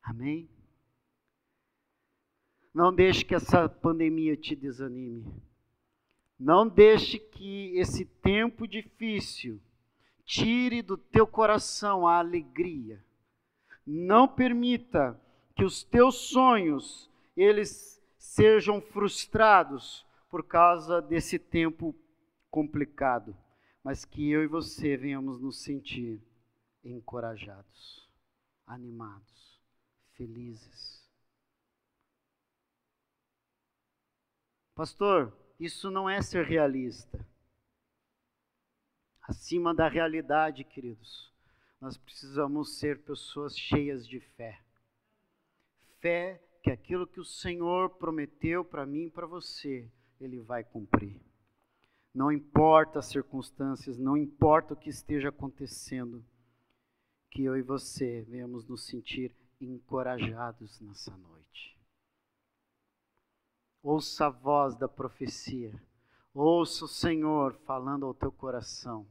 Amém? 0.02 0.46
Não 2.72 2.94
deixe 2.94 3.24
que 3.24 3.34
essa 3.34 3.68
pandemia 3.68 4.36
te 4.36 4.54
desanime. 4.54 5.24
Não 6.38 6.68
deixe 6.68 7.18
que 7.18 7.76
esse 7.76 8.04
tempo 8.04 8.66
difícil 8.66 9.60
tire 10.24 10.82
do 10.82 10.96
teu 10.96 11.26
coração 11.26 12.06
a 12.06 12.18
alegria. 12.18 13.02
Não 13.84 14.28
permita 14.28 15.20
que 15.56 15.64
os 15.64 15.82
teus 15.82 16.16
sonhos 16.28 17.10
eles 17.36 18.00
sejam 18.18 18.80
frustrados 18.80 20.06
por 20.28 20.44
causa 20.44 21.00
desse 21.00 21.38
tempo 21.38 21.94
complicado, 22.50 23.36
mas 23.82 24.04
que 24.04 24.30
eu 24.30 24.42
e 24.42 24.46
você 24.46 24.96
venhamos 24.96 25.40
nos 25.40 25.62
sentir 25.62 26.22
encorajados, 26.84 28.08
animados, 28.66 29.60
felizes. 30.12 30.97
Pastor, 34.78 35.36
isso 35.58 35.90
não 35.90 36.08
é 36.08 36.22
ser 36.22 36.46
realista. 36.46 37.26
Acima 39.20 39.74
da 39.74 39.88
realidade, 39.88 40.62
queridos, 40.62 41.32
nós 41.80 41.98
precisamos 41.98 42.78
ser 42.78 43.00
pessoas 43.00 43.58
cheias 43.58 44.06
de 44.06 44.20
fé. 44.20 44.62
Fé 45.98 46.40
que 46.62 46.70
aquilo 46.70 47.08
que 47.08 47.18
o 47.18 47.24
Senhor 47.24 47.90
prometeu 47.90 48.64
para 48.64 48.86
mim 48.86 49.06
e 49.06 49.10
para 49.10 49.26
você, 49.26 49.90
Ele 50.20 50.38
vai 50.38 50.62
cumprir. 50.62 51.20
Não 52.14 52.30
importa 52.30 53.00
as 53.00 53.06
circunstâncias, 53.06 53.98
não 53.98 54.16
importa 54.16 54.74
o 54.74 54.76
que 54.76 54.90
esteja 54.90 55.30
acontecendo, 55.30 56.24
que 57.32 57.42
eu 57.42 57.56
e 57.56 57.62
você 57.62 58.24
venhamos 58.28 58.64
nos 58.64 58.86
sentir 58.86 59.34
encorajados 59.60 60.80
nessa 60.80 61.16
noite. 61.16 61.77
Ouça 63.82 64.26
a 64.26 64.30
voz 64.30 64.74
da 64.74 64.88
profecia. 64.88 65.72
Ouça 66.34 66.84
o 66.84 66.88
Senhor 66.88 67.54
falando 67.64 68.06
ao 68.06 68.14
teu 68.14 68.32
coração 68.32 69.06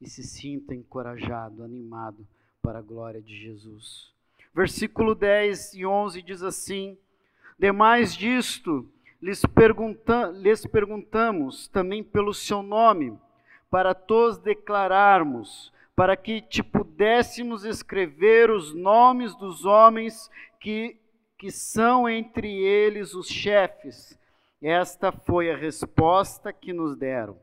e 0.00 0.08
se 0.08 0.22
sinta 0.22 0.74
encorajado, 0.74 1.62
animado 1.62 2.26
para 2.62 2.78
a 2.78 2.82
glória 2.82 3.20
de 3.20 3.36
Jesus. 3.36 4.10
Versículo 4.54 5.14
10 5.14 5.74
e 5.74 5.84
11 5.84 6.22
diz 6.22 6.42
assim: 6.42 6.96
Demais 7.58 8.16
disto, 8.16 8.90
lhes, 9.20 9.44
pergunta, 9.44 10.30
lhes 10.30 10.64
perguntamos 10.64 11.68
também 11.68 12.02
pelo 12.02 12.32
seu 12.32 12.62
nome, 12.62 13.16
para 13.70 13.94
todos 13.94 14.38
declararmos, 14.38 15.72
para 15.94 16.16
que 16.16 16.40
te 16.40 16.62
pudéssemos 16.62 17.64
escrever 17.64 18.50
os 18.50 18.74
nomes 18.74 19.34
dos 19.36 19.66
homens 19.66 20.30
que 20.58 20.99
que 21.40 21.50
são 21.50 22.06
entre 22.06 22.52
eles 22.52 23.14
os 23.14 23.26
chefes. 23.26 24.14
Esta 24.60 25.10
foi 25.10 25.50
a 25.50 25.56
resposta 25.56 26.52
que 26.52 26.70
nos 26.70 26.94
deram. 26.94 27.34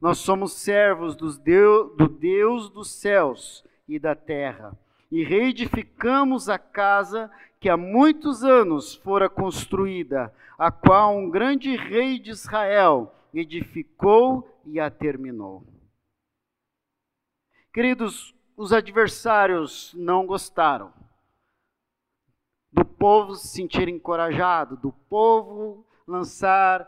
Nós 0.00 0.18
somos 0.18 0.54
servos 0.54 1.14
do 1.14 2.08
Deus 2.08 2.68
dos 2.68 2.90
céus 2.90 3.64
e 3.88 4.00
da 4.00 4.16
terra, 4.16 4.76
e 5.12 5.22
reedificamos 5.22 6.48
a 6.48 6.58
casa 6.58 7.30
que 7.60 7.68
há 7.68 7.76
muitos 7.76 8.42
anos 8.42 8.96
fora 8.96 9.30
construída, 9.30 10.34
a 10.58 10.72
qual 10.72 11.16
um 11.16 11.30
grande 11.30 11.76
rei 11.76 12.18
de 12.18 12.30
Israel 12.30 13.14
edificou 13.32 14.60
e 14.64 14.80
a 14.80 14.90
terminou. 14.90 15.62
Queridos, 17.72 18.34
os 18.56 18.72
adversários 18.72 19.94
não 19.96 20.26
gostaram 20.26 21.05
do 22.72 22.84
povo 22.84 23.34
se 23.34 23.48
sentir 23.48 23.88
encorajado, 23.88 24.76
do 24.76 24.92
povo 24.92 25.86
lançar 26.06 26.86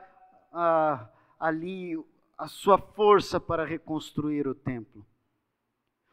ah, 0.53 1.09
ali 1.39 1.97
a 2.37 2.47
sua 2.47 2.79
força 2.79 3.41
para 3.41 3.65
reconstruir 3.65 4.47
o 4.47 4.55
templo. 4.55 5.05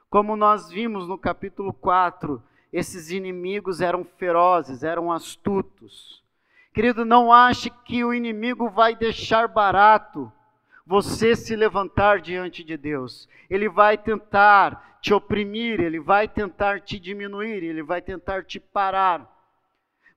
Como 0.09 0.35
nós 0.35 0.69
vimos 0.69 1.07
no 1.07 1.17
capítulo 1.17 1.73
4, 1.73 2.41
esses 2.71 3.11
inimigos 3.11 3.81
eram 3.81 4.03
ferozes, 4.03 4.83
eram 4.83 5.11
astutos. 5.11 6.23
Querido, 6.73 7.05
não 7.05 7.31
ache 7.31 7.69
que 7.69 8.03
o 8.03 8.13
inimigo 8.13 8.69
vai 8.69 8.95
deixar 8.95 9.47
barato 9.47 10.31
você 10.85 11.35
se 11.35 11.55
levantar 11.55 12.19
diante 12.19 12.63
de 12.63 12.77
Deus. 12.77 13.27
Ele 13.49 13.67
vai 13.67 13.97
tentar 13.97 14.99
te 15.01 15.13
oprimir, 15.13 15.79
ele 15.79 15.99
vai 15.99 16.27
tentar 16.27 16.81
te 16.81 16.99
diminuir, 16.99 17.63
ele 17.63 17.83
vai 17.83 18.01
tentar 18.01 18.43
te 18.43 18.59
parar. 18.59 19.34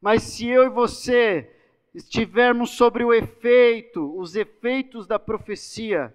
Mas 0.01 0.23
se 0.23 0.49
eu 0.49 0.65
e 0.65 0.69
você 0.69 1.51
estivermos 1.95 2.71
sobre 2.71 3.05
o 3.05 3.13
efeito, 3.13 4.17
os 4.19 4.37
efeitos 4.37 5.07
da 5.07 5.19
profecia, 5.19 6.15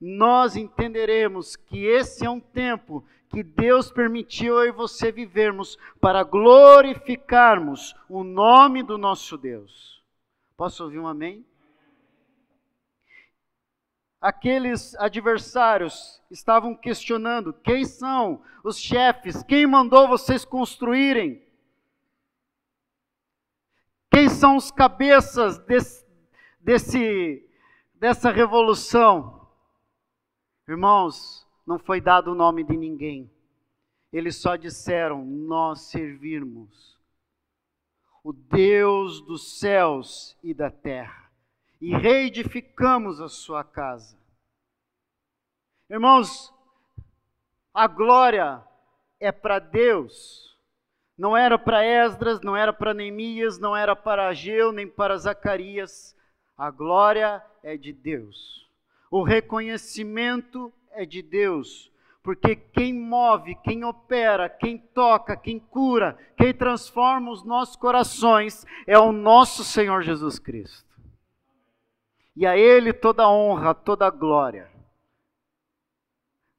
nós 0.00 0.56
entenderemos 0.56 1.56
que 1.56 1.84
esse 1.84 2.24
é 2.24 2.30
um 2.30 2.40
tempo 2.40 3.04
que 3.28 3.42
Deus 3.42 3.90
permitiu 3.90 4.54
eu 4.54 4.68
e 4.68 4.72
você 4.72 5.12
vivermos 5.12 5.76
para 6.00 6.22
glorificarmos 6.22 7.94
o 8.08 8.24
nome 8.24 8.82
do 8.82 8.96
nosso 8.96 9.36
Deus. 9.36 10.02
Posso 10.56 10.84
ouvir 10.84 10.98
um 10.98 11.06
amém? 11.06 11.44
Aqueles 14.20 14.94
adversários 14.96 16.20
estavam 16.30 16.74
questionando: 16.74 17.52
quem 17.52 17.84
são 17.84 18.42
os 18.64 18.78
chefes? 18.78 19.42
Quem 19.42 19.66
mandou 19.66 20.08
vocês 20.08 20.44
construírem? 20.44 21.47
Quem 24.18 24.28
são 24.28 24.56
os 24.56 24.72
cabeças 24.72 25.58
desse, 25.58 26.04
desse, 26.58 27.48
dessa 27.94 28.32
revolução? 28.32 29.48
Irmãos, 30.66 31.46
não 31.64 31.78
foi 31.78 32.00
dado 32.00 32.32
o 32.32 32.34
nome 32.34 32.64
de 32.64 32.76
ninguém. 32.76 33.30
Eles 34.12 34.34
só 34.34 34.56
disseram: 34.56 35.24
Nós 35.24 35.82
servirmos 35.82 36.98
o 38.24 38.32
Deus 38.32 39.20
dos 39.20 39.60
céus 39.60 40.36
e 40.42 40.52
da 40.52 40.68
terra, 40.68 41.30
e 41.80 41.96
reedificamos 41.96 43.20
a 43.20 43.28
sua 43.28 43.62
casa. 43.62 44.18
Irmãos, 45.88 46.52
a 47.72 47.86
glória 47.86 48.66
é 49.20 49.30
para 49.30 49.60
Deus 49.60 50.57
não 51.18 51.36
era 51.36 51.58
para 51.58 51.84
Esdras, 51.84 52.40
não 52.40 52.56
era 52.56 52.72
para 52.72 52.94
Neemias, 52.94 53.58
não 53.58 53.76
era 53.76 53.96
para 53.96 54.28
Ageu, 54.28 54.70
nem 54.70 54.86
para 54.86 55.16
Zacarias. 55.16 56.16
A 56.56 56.70
glória 56.70 57.44
é 57.60 57.76
de 57.76 57.92
Deus. 57.92 58.70
O 59.10 59.24
reconhecimento 59.24 60.72
é 60.92 61.04
de 61.04 61.20
Deus. 61.20 61.90
Porque 62.22 62.54
quem 62.54 62.94
move, 62.94 63.56
quem 63.64 63.84
opera, 63.84 64.48
quem 64.48 64.78
toca, 64.78 65.36
quem 65.36 65.58
cura, 65.58 66.16
quem 66.36 66.54
transforma 66.54 67.32
os 67.32 67.42
nossos 67.42 67.74
corações 67.74 68.64
é 68.86 68.96
o 68.96 69.10
nosso 69.10 69.64
Senhor 69.64 70.02
Jesus 70.02 70.38
Cristo. 70.38 70.86
E 72.36 72.46
a 72.46 72.56
Ele 72.56 72.92
toda 72.92 73.28
honra, 73.28 73.74
toda 73.74 74.08
glória. 74.08 74.70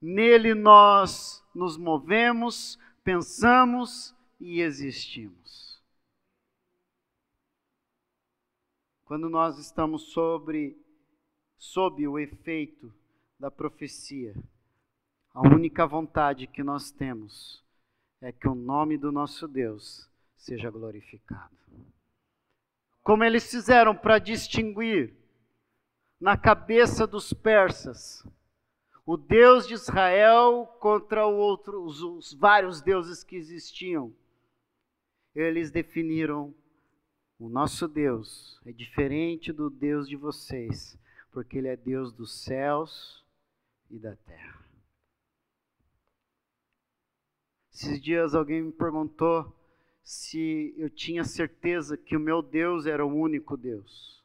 Nele 0.02 0.54
nós 0.54 1.46
nos 1.56 1.78
movemos, 1.78 2.78
pensamos 3.04 4.16
e 4.40 4.62
existimos. 4.62 5.82
Quando 9.04 9.30
nós 9.30 9.58
estamos 9.58 10.12
sobre 10.14 10.78
sob 11.58 12.08
o 12.08 12.18
efeito 12.18 12.94
da 13.40 13.50
profecia, 13.50 14.36
a 15.34 15.42
única 15.42 15.86
vontade 15.86 16.48
que 16.48 16.64
nós 16.64 16.92
temos 16.92 17.64
é 18.22 18.32
que 18.32 18.48
o 18.48 18.56
nome 18.56 18.98
do 18.98 19.12
nosso 19.12 19.48
Deus 19.48 20.10
seja 20.36 20.70
glorificado. 20.70 21.58
Como 23.02 23.24
eles 23.24 23.50
fizeram 23.50 23.96
para 23.96 24.20
distinguir 24.20 25.16
na 26.20 26.38
cabeça 26.38 27.08
dos 27.08 27.34
persas 27.34 28.24
o 29.06 29.18
Deus 29.18 29.68
de 29.68 29.74
Israel 29.74 30.68
contra 30.80 31.26
outro, 31.26 31.84
os, 31.84 32.02
os 32.02 32.34
vários 32.34 32.82
deuses 32.82 33.24
que 33.24 33.36
existiam 33.36 34.14
eles 35.34 35.72
definiram: 35.72 36.54
o 37.38 37.48
nosso 37.48 37.88
Deus 37.88 38.60
é 38.66 38.72
diferente 38.72 39.54
do 39.54 39.70
Deus 39.70 40.08
de 40.08 40.16
vocês, 40.16 40.98
porque 41.32 41.58
Ele 41.58 41.68
é 41.68 41.78
Deus 41.78 42.12
dos 42.12 42.44
céus 42.44 43.26
e 43.90 43.98
da 43.98 44.16
terra. 44.16 44.60
Esses 47.72 48.02
dias 48.02 48.36
alguém 48.36 48.62
me 48.62 48.72
perguntou 48.74 49.56
se 50.04 50.74
eu 50.78 50.90
tinha 50.90 51.24
certeza 51.24 51.96
que 51.96 52.18
o 52.18 52.20
meu 52.20 52.42
Deus 52.42 52.86
era 52.86 53.06
o 53.06 53.14
único 53.14 53.56
Deus. 53.56 54.22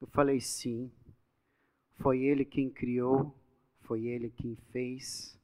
Eu 0.00 0.06
falei 0.08 0.40
sim. 0.40 0.92
Foi 1.96 2.22
Ele 2.22 2.44
quem 2.44 2.70
criou, 2.70 3.34
foi 3.80 4.06
Ele 4.06 4.30
quem 4.30 4.54
fez, 4.70 5.36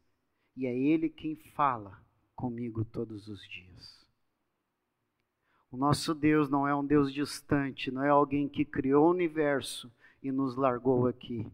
e 0.56 0.66
é 0.66 0.76
Ele 0.76 1.08
quem 1.08 1.34
fala 1.34 2.00
comigo 2.36 2.84
todos 2.84 3.26
os 3.26 3.42
dias. 3.48 4.03
O 5.74 5.76
nosso 5.76 6.14
Deus 6.14 6.48
não 6.48 6.68
é 6.68 6.72
um 6.72 6.86
Deus 6.86 7.12
distante, 7.12 7.90
não 7.90 8.04
é 8.04 8.08
alguém 8.08 8.48
que 8.48 8.64
criou 8.64 9.08
o 9.08 9.10
universo 9.10 9.90
e 10.22 10.30
nos 10.30 10.54
largou 10.54 11.08
aqui, 11.08 11.50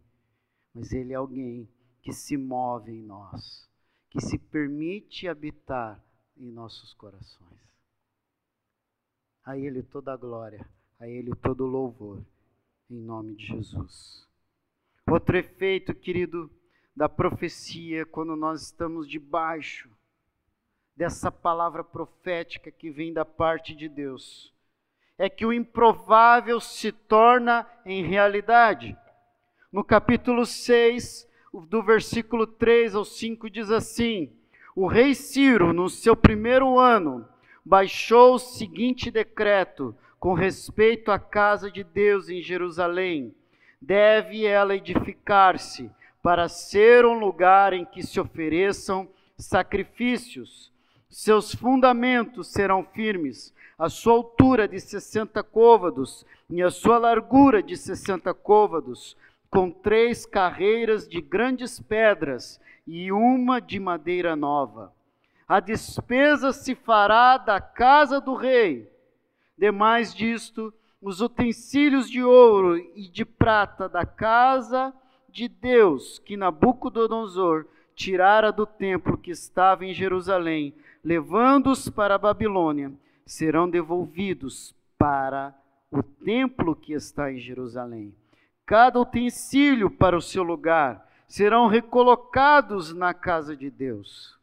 mas 0.75 0.93
Ele 0.93 1.15
é 1.15 1.17
alguém 1.17 1.67
que 2.03 2.13
se 2.13 2.37
move 2.37 2.93
em 2.93 3.03
nós, 3.03 3.67
que 4.11 4.21
se 4.21 4.37
permite 4.37 5.27
habitar 5.27 6.05
em 6.37 6.51
nossos 6.51 6.93
corações. 6.93 7.63
A 9.43 9.57
Ele 9.57 9.83
toda 9.83 10.13
a 10.13 10.19
glória, 10.19 10.69
a 10.99 11.09
Ele 11.09 11.35
todo 11.35 11.65
o 11.65 11.71
louvor, 11.71 12.23
em 12.91 13.01
nome 13.01 13.35
de 13.35 13.47
Jesus. 13.47 14.29
Outro 15.11 15.39
efeito, 15.39 15.95
querido, 15.95 16.51
da 16.95 17.09
profecia, 17.09 18.05
quando 18.05 18.37
nós 18.37 18.65
estamos 18.65 19.09
debaixo 19.09 19.91
dessa 20.97 21.31
palavra 21.31 21.83
profética 21.83 22.71
que 22.71 22.91
vem 22.91 23.13
da 23.13 23.25
parte 23.25 23.75
de 23.75 23.89
Deus. 23.89 24.53
É 25.19 25.29
que 25.29 25.45
o 25.45 25.53
improvável 25.53 26.61
se 26.61 26.93
torna 26.93 27.67
em 27.85 28.05
realidade. 28.05 28.97
No 29.73 29.85
capítulo 29.85 30.45
6, 30.45 31.29
do 31.69 31.83
versículo 31.83 32.47
3 32.47 32.95
ao 32.95 33.05
5, 33.05 33.51
diz 33.51 33.71
assim: 33.71 34.33
O 34.75 34.87
rei 34.87 35.15
Ciro, 35.15 35.73
no 35.73 35.89
seu 35.89 36.17
primeiro 36.17 36.79
ano, 36.79 37.27
baixou 37.65 38.35
o 38.35 38.39
seguinte 38.39 39.11
decreto 39.11 39.95
com 40.19 40.35
respeito 40.35 41.11
à 41.11 41.19
casa 41.19 41.71
de 41.71 41.83
Deus 41.83 42.29
em 42.29 42.43
Jerusalém: 42.43 43.35
deve 43.81 44.45
ela 44.45 44.77
edificar-se 44.77 45.91
para 46.23 46.49
ser 46.49 47.07
um 47.07 47.19
lugar 47.19 47.73
em 47.73 47.85
que 47.85 48.03
se 48.03 48.21
ofereçam 48.21 49.09
sacrifícios 49.39 50.70
seus 51.11 51.53
fundamentos 51.53 52.47
serão 52.47 52.85
firmes, 52.85 53.53
a 53.77 53.89
sua 53.89 54.13
altura 54.13 54.69
de 54.69 54.79
60 54.79 55.43
côvados 55.43 56.25
e 56.49 56.63
a 56.63 56.71
sua 56.71 56.99
largura 56.99 57.61
de 57.61 57.77
60 57.77 58.33
côvados, 58.33 59.17
com 59.51 59.71
três 59.71 60.25
carreiras 60.25 61.09
de 61.09 61.21
grandes 61.21 61.81
pedras 61.81 62.61
e 62.87 63.11
uma 63.11 63.61
de 63.61 63.81
madeira 63.81 64.37
nova. 64.37 64.93
A 65.49 65.59
despesa 65.59 66.53
se 66.53 66.77
fará 66.77 67.37
da 67.37 67.61
casa 67.61 68.21
do 68.21 68.35
rei. 68.35 68.89
Demais 69.59 70.15
disto, 70.15 70.73
os 71.03 71.21
utensílios 71.21 72.09
de 72.09 72.23
ouro 72.23 72.77
e 72.77 73.09
de 73.09 73.25
prata 73.25 73.89
da 73.89 74.07
casa 74.07 74.95
de 75.29 75.49
Deus 75.49 76.21
que 76.21 76.37
Nabucodonosor 76.37 77.67
tirara 78.01 78.51
do 78.51 78.65
templo 78.65 79.19
que 79.19 79.31
estava 79.31 79.85
em 79.85 79.93
Jerusalém, 79.93 80.75
levando-os 81.05 81.91
para 81.91 82.15
a 82.15 82.19
Babilônia, 82.19 82.91
serão 83.27 83.69
devolvidos 83.69 84.75
para 84.97 85.55
o 85.91 86.03
templo 86.03 86.75
que 86.75 86.95
está 86.95 87.31
em 87.31 87.39
Jerusalém. 87.39 88.15
cada 88.65 89.01
utensílio 89.01 89.91
para 89.91 90.17
o 90.17 90.23
seu 90.23 90.45
lugar, 90.45 91.05
serão 91.27 91.67
recolocados 91.67 92.95
na 92.95 93.13
casa 93.13 93.57
de 93.57 93.69
Deus. 93.69 94.39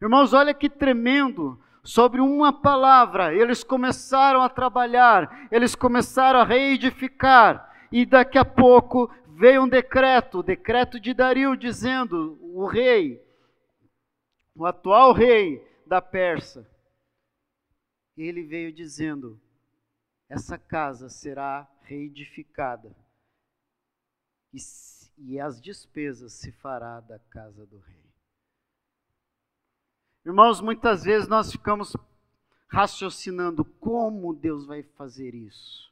Irmãos, 0.00 0.32
olha 0.32 0.54
que 0.54 0.70
tremendo. 0.70 1.60
Sobre 1.84 2.20
uma 2.20 2.50
palavra, 2.50 3.34
eles 3.34 3.62
começaram 3.62 4.42
a 4.42 4.48
trabalhar, 4.48 5.46
eles 5.52 5.74
começaram 5.74 6.40
a 6.40 6.44
reedificar, 6.44 7.70
e 7.92 8.06
daqui 8.06 8.38
a 8.38 8.44
pouco 8.44 9.08
veio 9.36 9.64
um 9.64 9.68
decreto, 9.68 10.38
o 10.38 10.42
decreto 10.42 10.98
de 10.98 11.12
Dario, 11.12 11.56
dizendo: 11.56 12.38
o 12.42 12.66
rei, 12.66 13.22
o 14.54 14.64
atual 14.64 15.12
rei 15.12 15.62
da 15.86 16.00
Pérsia, 16.00 16.66
ele 18.16 18.42
veio 18.42 18.72
dizendo: 18.72 19.40
essa 20.28 20.58
casa 20.58 21.08
será 21.08 21.70
reedificada 21.82 22.96
e, 24.52 24.58
e 25.18 25.38
as 25.38 25.60
despesas 25.60 26.32
se 26.32 26.50
fará 26.50 27.00
da 27.00 27.18
casa 27.18 27.66
do 27.66 27.78
rei. 27.78 28.06
Irmãos, 30.24 30.60
muitas 30.60 31.04
vezes 31.04 31.28
nós 31.28 31.52
ficamos 31.52 31.94
raciocinando 32.68 33.64
como 33.64 34.34
Deus 34.34 34.66
vai 34.66 34.82
fazer 34.82 35.34
isso. 35.34 35.85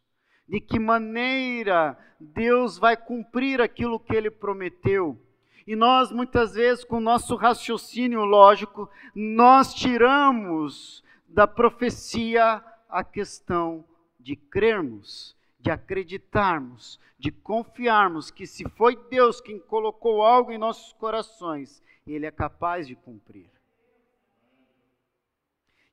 De 0.49 0.61
que 0.61 0.79
maneira 0.79 1.99
Deus 2.21 2.79
vai 2.79 2.97
cumprir 2.97 3.61
aquilo 3.61 4.01
que 4.01 4.15
ele 4.15 4.31
prometeu. 4.31 5.19
E 5.67 5.75
nós, 5.75 6.13
muitas 6.13 6.55
vezes, 6.55 6.85
com 6.85 6.99
o 6.99 7.01
nosso 7.01 7.37
raciocínio 7.37 8.25
lógico, 8.25 8.89
nós 9.15 9.73
tiramos 9.75 11.03
da 11.27 11.47
profecia 11.47 12.63
a 12.89 13.03
questão 13.03 13.85
de 14.21 14.37
crermos, 14.37 15.37
de 15.59 15.71
acreditarmos, 15.71 17.01
de 17.19 17.31
confiarmos 17.31 18.31
que 18.31 18.47
se 18.47 18.69
foi 18.71 18.97
Deus 19.09 19.41
quem 19.41 19.59
colocou 19.59 20.23
algo 20.23 20.53
em 20.53 20.59
nossos 20.59 20.93
corações, 20.93 21.83
Ele 22.07 22.27
é 22.27 22.31
capaz 22.31 22.87
de 22.87 22.95
cumprir. 22.95 23.54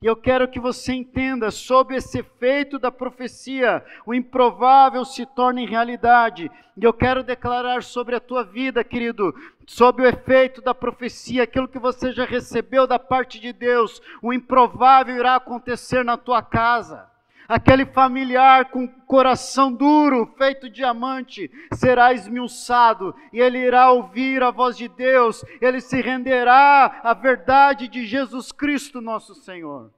E 0.04 0.08
eu 0.08 0.16
quero 0.16 0.48
que 0.48 0.60
você 0.60 0.94
entenda 0.94 1.52
sob 1.52 1.96
esse 1.96 2.22
efeito 2.22 2.80
da 2.80 2.92
profecia, 2.92 3.86
o 4.04 4.16
improvável 4.16 5.06
se 5.06 5.28
torna 5.28 5.62
em 5.62 5.68
realidade. 5.68 6.50
E 6.76 6.84
eu 6.84 6.92
quero 6.92 7.22
declarar 7.22 7.84
sobre 7.84 8.16
a 8.16 8.20
tua 8.20 8.44
vida, 8.44 8.84
querido, 8.84 9.32
sob 9.68 10.02
o 10.02 10.08
efeito 10.08 10.60
da 10.60 10.74
profecia, 10.74 11.44
aquilo 11.44 11.68
que 11.68 11.78
você 11.78 12.12
já 12.14 12.26
recebeu 12.26 12.88
da 12.88 12.98
parte 12.98 13.40
de 13.40 13.54
Deus, 13.54 14.02
o 14.24 14.34
improvável 14.34 15.16
irá 15.18 15.36
acontecer 15.36 16.04
na 16.04 16.18
tua 16.18 16.42
casa. 16.42 17.11
Aquele 17.48 17.86
familiar 17.86 18.66
com 18.66 18.88
coração 18.88 19.72
duro, 19.72 20.34
feito 20.38 20.70
diamante, 20.70 21.52
será 21.74 22.14
esmiuçado, 22.14 23.14
e 23.34 23.40
ele 23.40 23.60
irá 23.60 23.92
ouvir 23.92 24.42
a 24.42 24.52
voz 24.52 24.78
de 24.78 24.88
Deus, 24.88 25.44
ele 25.60 25.82
se 25.82 26.02
renderá 26.02 27.02
à 27.04 27.14
verdade 27.14 27.88
de 27.88 28.06
Jesus 28.06 28.52
Cristo, 28.52 29.02
nosso 29.02 29.36
Senhor. 29.36 29.92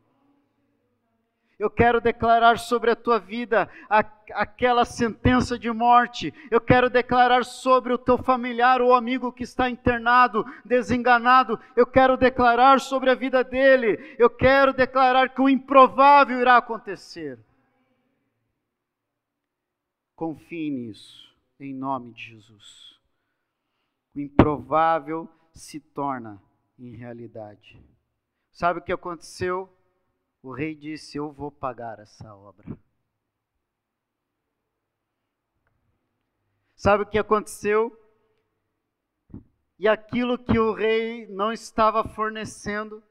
Eu 1.64 1.70
quero 1.70 2.02
declarar 2.02 2.60
sobre 2.60 2.92
a 2.92 2.96
tua 2.96 3.18
vida 3.18 3.70
a, 3.90 4.00
aquela 4.34 4.84
sentença 4.84 5.58
de 5.58 5.72
morte. 5.72 6.34
Eu 6.52 6.60
quero 6.60 6.90
declarar 6.90 7.46
sobre 7.46 7.94
o 7.94 7.98
teu 7.98 8.18
familiar 8.18 8.82
ou 8.82 8.94
amigo 8.94 9.32
que 9.32 9.44
está 9.44 9.70
internado, 9.70 10.44
desenganado. 10.66 11.58
Eu 11.74 11.88
quero 11.88 12.18
declarar 12.18 12.82
sobre 12.82 13.10
a 13.10 13.16
vida 13.16 13.46
dele. 13.46 14.14
Eu 14.20 14.30
quero 14.30 14.74
declarar 14.74 15.30
que 15.30 15.42
o 15.42 15.48
improvável 15.48 16.42
irá 16.42 16.58
acontecer. 16.58 17.40
Confie 20.18 20.70
nisso, 20.70 21.34
em 21.58 21.74
nome 21.74 22.12
de 22.12 22.24
Jesus. 22.24 23.00
O 24.14 24.20
improvável 24.20 25.30
se 25.54 25.80
torna 25.80 26.44
em 26.78 26.94
realidade. 26.94 27.82
Sabe 28.52 28.82
o 28.82 28.84
que 28.84 28.92
aconteceu? 28.92 29.74
O 30.44 30.52
rei 30.52 30.76
disse: 30.76 31.18
Eu 31.18 31.32
vou 31.32 31.50
pagar 31.50 32.00
essa 32.00 32.36
obra. 32.36 32.78
Sabe 36.76 37.04
o 37.04 37.06
que 37.06 37.18
aconteceu? 37.18 37.98
E 39.80 39.88
aquilo 39.88 40.38
que 40.38 40.60
o 40.60 40.74
rei 40.74 41.26
não 41.28 41.54
estava 41.54 42.04
fornecendo, 42.04 43.02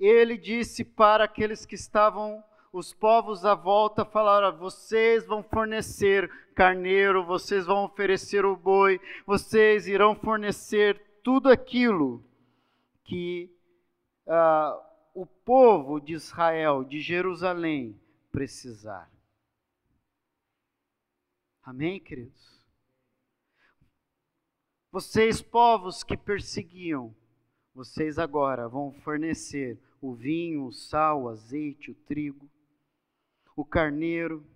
ele 0.00 0.36
disse 0.36 0.84
para 0.84 1.24
aqueles 1.24 1.64
que 1.64 1.76
estavam, 1.76 2.42
os 2.72 2.92
povos 2.92 3.44
à 3.44 3.54
volta, 3.54 4.04
falaram: 4.04 4.58
vocês 4.58 5.24
vão 5.24 5.44
fornecer 5.44 6.28
carneiro, 6.56 7.24
vocês 7.24 7.66
vão 7.66 7.84
oferecer 7.84 8.44
o 8.44 8.56
boi, 8.56 9.00
vocês 9.24 9.86
irão 9.86 10.16
fornecer 10.16 11.00
tudo 11.22 11.48
aquilo 11.48 12.20
que 13.04 13.48
uh, 14.26 14.91
o 15.14 15.26
povo 15.26 16.00
de 16.00 16.14
Israel, 16.14 16.84
de 16.84 17.00
Jerusalém, 17.00 18.00
precisar. 18.30 19.10
Amém, 21.62 22.00
queridos? 22.00 22.66
Vocês, 24.90 25.40
povos 25.40 26.02
que 26.02 26.16
perseguiam, 26.16 27.14
vocês 27.74 28.18
agora 28.18 28.68
vão 28.68 28.92
fornecer 28.92 29.80
o 30.00 30.14
vinho, 30.14 30.66
o 30.66 30.72
sal, 30.72 31.22
o 31.22 31.28
azeite, 31.28 31.90
o 31.90 31.94
trigo, 31.94 32.50
o 33.56 33.64
carneiro, 33.64 34.46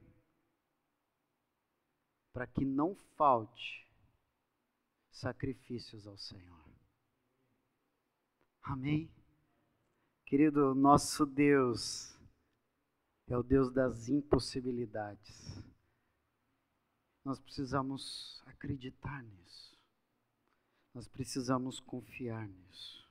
para 2.33 2.47
que 2.47 2.65
não 2.65 2.95
falte 3.17 3.87
sacrifícios 5.11 6.07
ao 6.07 6.19
Senhor. 6.19 6.67
Amém? 8.63 9.11
Querido, 10.27 10.75
nosso 10.75 11.25
Deus 11.25 12.19
é 13.29 13.39
o 13.39 13.45
Deus 13.45 13.73
das 13.73 14.09
impossibilidades. 14.09 15.65
Nós 17.25 17.39
precisamos 17.39 18.43
acreditar 18.45 19.23
nisso. 19.23 19.79
Nós 20.93 21.07
precisamos 21.07 21.79
confiar 21.79 22.49
nisso. 22.49 23.09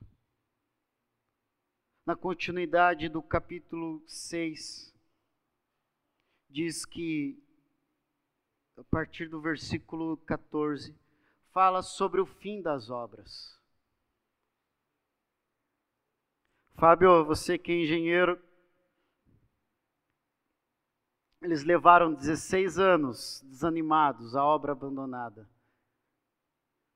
Na 2.05 2.17
continuidade 2.17 3.07
do 3.07 3.23
capítulo 3.23 4.03
6, 4.05 4.93
diz 6.49 6.85
que, 6.85 7.41
a 8.75 8.83
partir 8.83 9.29
do 9.29 9.39
versículo 9.39 10.17
14, 10.17 10.93
fala 11.53 11.81
sobre 11.81 12.19
o 12.19 12.25
fim 12.25 12.61
das 12.61 12.89
obras. 12.89 13.54
Fábio, 16.77 17.23
você 17.23 17.57
que 17.57 17.71
é 17.71 17.83
engenheiro, 17.83 18.37
eles 21.41 21.63
levaram 21.63 22.13
16 22.13 22.77
anos 22.77 23.41
desanimados, 23.45 24.35
a 24.35 24.43
obra 24.43 24.73
abandonada. 24.73 25.49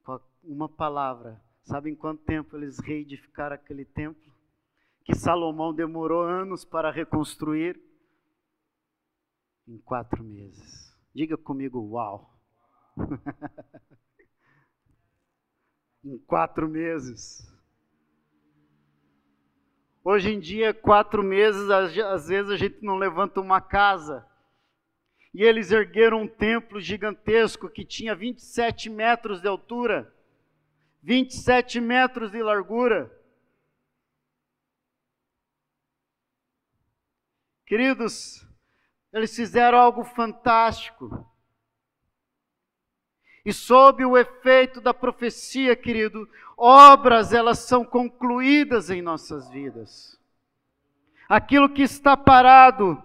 Com 0.03 0.19
uma 0.43 0.67
palavra, 0.67 1.41
sabe 1.63 1.89
em 1.89 1.95
quanto 1.95 2.23
tempo 2.23 2.57
eles 2.57 2.77
reedificaram 2.79 3.55
aquele 3.55 3.85
templo? 3.85 4.33
Que 5.05 5.15
Salomão 5.15 5.73
demorou 5.73 6.23
anos 6.23 6.65
para 6.65 6.91
reconstruir? 6.91 7.79
Em 9.65 9.77
quatro 9.77 10.21
meses. 10.21 10.93
Diga 11.15 11.37
comigo, 11.37 11.79
uau! 11.79 12.37
em 16.03 16.17
quatro 16.19 16.67
meses. 16.67 17.48
Hoje 20.11 20.31
em 20.31 20.39
dia, 20.39 20.73
quatro 20.73 21.21
meses, 21.21 21.69
às 21.69 22.27
vezes 22.27 22.49
a 22.49 22.57
gente 22.57 22.83
não 22.83 22.95
levanta 22.95 23.39
uma 23.39 23.61
casa. 23.61 24.27
E 25.31 25.43
eles 25.43 25.71
ergueram 25.71 26.23
um 26.23 26.27
templo 26.27 26.81
gigantesco 26.81 27.69
que 27.69 27.85
tinha 27.85 28.15
27 28.15 28.89
metros 28.89 29.39
de 29.39 29.47
altura, 29.47 30.11
27 31.03 31.79
metros 31.79 32.31
de 32.31 32.41
largura. 32.41 33.15
Queridos, 37.67 38.43
eles 39.13 39.35
fizeram 39.35 39.77
algo 39.77 40.03
fantástico. 40.03 41.23
E 43.45 43.53
sob 43.53 44.03
o 44.03 44.17
efeito 44.17 44.81
da 44.81 44.91
profecia, 44.91 45.75
querido, 45.75 46.27
obras 46.59 47.31
elas 47.33 47.59
são 47.59 47.85
concluídas 47.85 48.89
em 48.89 49.01
nossas 49.01 49.49
vidas. 49.49 50.19
Aquilo 51.29 51.69
que 51.69 51.83
está 51.83 52.17
parado 52.17 53.01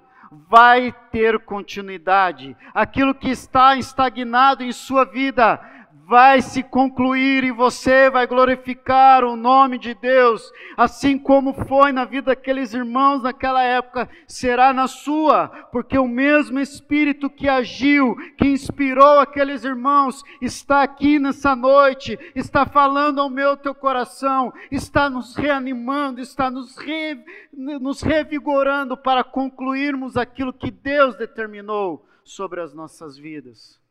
vai 0.49 0.93
ter 1.13 1.39
continuidade. 1.45 2.57
Aquilo 2.75 3.15
que 3.15 3.31
está 3.31 3.77
estagnado 3.77 4.65
em 4.65 4.73
sua 4.73 5.05
vida 5.05 5.61
vai 6.07 6.43
se 6.43 6.63
concluir 6.63 7.45
e 7.45 7.51
você 7.51 8.11
vai 8.11 8.27
glorificar 8.27 9.25
o 9.25 9.37
nome 9.37 9.79
de 9.79 9.95
Deus, 9.95 10.53
assim 10.77 11.19
como 11.19 11.55
foi 11.67 11.93
na 11.93 12.05
vida 12.05 12.27
daqueles 12.27 12.75
irmãos 12.75 13.23
naquela 13.23 13.63
época, 13.63 14.09
será 14.27 14.73
na 14.73 14.87
sua, 14.87 15.49
porque 15.73 15.99
o 15.99 16.07
mesmo 16.07 16.59
Espírito 16.59 17.31
que 17.31 17.49
agiu, 17.49 18.17
que 18.37 18.47
inspirou 18.47 19.19
aqueles 19.19 19.65
irmãos, 19.65 20.23
está 20.41 20.83
aqui 20.83 21.19
nessa 21.19 21.57
noite, 21.57 22.19
está 22.35 22.67
falando 22.67 23.21
ao 23.21 23.31
meu 23.31 23.57
teu 23.57 23.75
coração, 23.75 24.53
está 24.71 25.09
nos 25.09 25.35
reanimando, 25.35 26.21
está 26.21 26.51
nos, 26.51 26.77
re, 26.77 27.19
nos 27.53 28.03
revigorando 28.03 28.97
para 28.97 29.25
concluirmos 29.25 30.17
aquilo 30.17 30.53
que 30.53 30.71
Deus 30.71 31.17
determinou 31.17 32.07
sobre 32.23 32.61
as 32.61 32.75
nossas 32.75 33.17
vidas. 33.17 33.84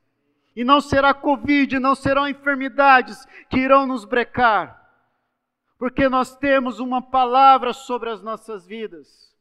E 0.56 0.64
não 0.64 0.80
será 0.80 1.14
Covid, 1.14 1.80
não 1.80 1.96
serão 1.96 2.28
enfermidades 2.28 3.26
que 3.50 3.58
irão 3.58 3.88
nos 3.88 4.06
brecar, 4.06 4.82
porque 5.80 6.08
nós 6.08 6.36
temos 6.36 6.80
uma 6.80 7.02
palavra 7.02 7.74
sobre 7.74 8.10
as 8.10 8.22
nossas 8.22 8.66
vidas, 8.66 9.36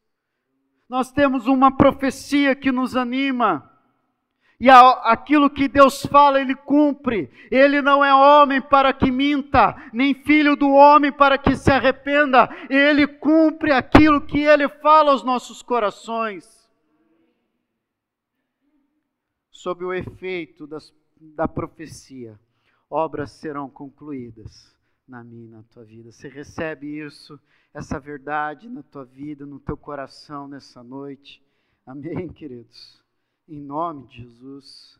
nós 0.88 1.12
temos 1.12 1.46
uma 1.46 1.76
profecia 1.76 2.54
que 2.54 2.72
nos 2.72 2.96
anima, 2.96 3.72
e 4.62 4.70
aquilo 4.70 5.50
que 5.50 5.66
Deus 5.66 6.06
fala, 6.06 6.40
Ele 6.40 6.54
cumpre. 6.54 7.28
Ele 7.50 7.82
não 7.82 8.04
é 8.04 8.14
homem 8.14 8.62
para 8.62 8.92
que 8.92 9.10
minta, 9.10 9.74
nem 9.92 10.14
filho 10.14 10.54
do 10.54 10.70
homem 10.70 11.10
para 11.10 11.36
que 11.36 11.56
se 11.56 11.68
arrependa. 11.68 12.48
Ele 12.70 13.08
cumpre 13.08 13.72
aquilo 13.72 14.20
que 14.20 14.38
Ele 14.38 14.68
fala 14.68 15.10
aos 15.10 15.24
nossos 15.24 15.62
corações. 15.62 16.70
Sob 19.50 19.84
o 19.84 19.92
efeito 19.92 20.64
das 20.64 20.94
da 21.34 21.46
profecia, 21.46 22.38
obras 22.90 23.30
serão 23.30 23.70
concluídas 23.70 24.76
na 25.06 25.22
minha 25.22 25.46
e 25.46 25.50
na 25.50 25.62
tua 25.62 25.84
vida. 25.84 26.10
Você 26.10 26.28
recebe 26.28 26.98
isso, 26.98 27.38
essa 27.72 27.98
verdade 27.98 28.68
na 28.68 28.82
tua 28.82 29.04
vida, 29.04 29.46
no 29.46 29.60
teu 29.60 29.76
coração 29.76 30.48
nessa 30.48 30.82
noite. 30.82 31.42
Amém, 31.86 32.28
queridos? 32.28 33.02
Em 33.48 33.60
nome 33.60 34.06
de 34.08 34.22
Jesus. 34.22 34.98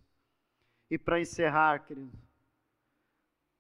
E 0.91 0.99
para 0.99 1.21
encerrar, 1.21 1.81
querido, 1.87 2.17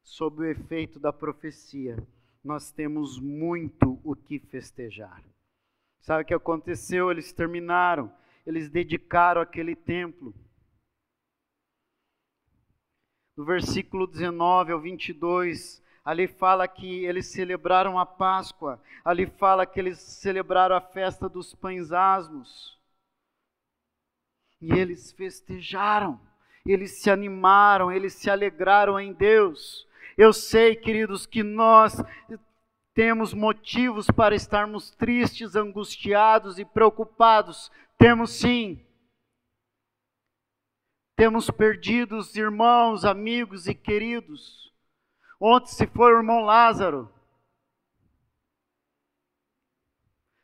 sob 0.02 0.42
o 0.42 0.44
efeito 0.44 1.00
da 1.00 1.12
profecia, 1.12 1.96
nós 2.44 2.70
temos 2.70 3.18
muito 3.18 4.00
o 4.04 4.14
que 4.14 4.38
festejar. 4.38 5.22
Sabe 6.00 6.22
o 6.22 6.26
que 6.26 6.34
aconteceu? 6.34 7.10
Eles 7.10 7.32
terminaram, 7.32 8.12
eles 8.44 8.68
dedicaram 8.68 9.40
aquele 9.40 9.76
templo 9.76 10.34
do 13.36 13.44
versículo 13.44 14.06
19 14.06 14.72
ao 14.72 14.80
22, 14.80 15.82
ali 16.04 16.26
fala 16.26 16.68
que 16.68 17.04
eles 17.04 17.26
celebraram 17.26 17.98
a 17.98 18.04
Páscoa, 18.04 18.80
ali 19.04 19.26
fala 19.26 19.64
que 19.64 19.80
eles 19.80 19.98
celebraram 19.98 20.76
a 20.76 20.80
festa 20.80 21.28
dos 21.28 21.54
pães 21.54 21.92
asmos. 21.92 22.78
E 24.60 24.72
eles 24.72 25.12
festejaram, 25.12 26.20
eles 26.64 27.02
se 27.02 27.10
animaram, 27.10 27.90
eles 27.90 28.14
se 28.14 28.30
alegraram 28.30 29.00
em 29.00 29.12
Deus. 29.12 29.88
Eu 30.16 30.32
sei, 30.32 30.76
queridos, 30.76 31.26
que 31.26 31.42
nós 31.42 31.96
temos 32.94 33.32
motivos 33.32 34.06
para 34.08 34.34
estarmos 34.34 34.90
tristes, 34.90 35.56
angustiados 35.56 36.58
e 36.58 36.64
preocupados. 36.64 37.72
Temos 37.96 38.30
sim. 38.32 38.84
Temos 41.22 41.48
perdido 41.48 42.16
os 42.16 42.34
irmãos, 42.34 43.04
amigos 43.04 43.68
e 43.68 43.74
queridos. 43.76 44.74
Ontem 45.40 45.68
se 45.68 45.86
foi 45.86 46.12
o 46.12 46.16
irmão 46.16 46.40
Lázaro. 46.40 47.08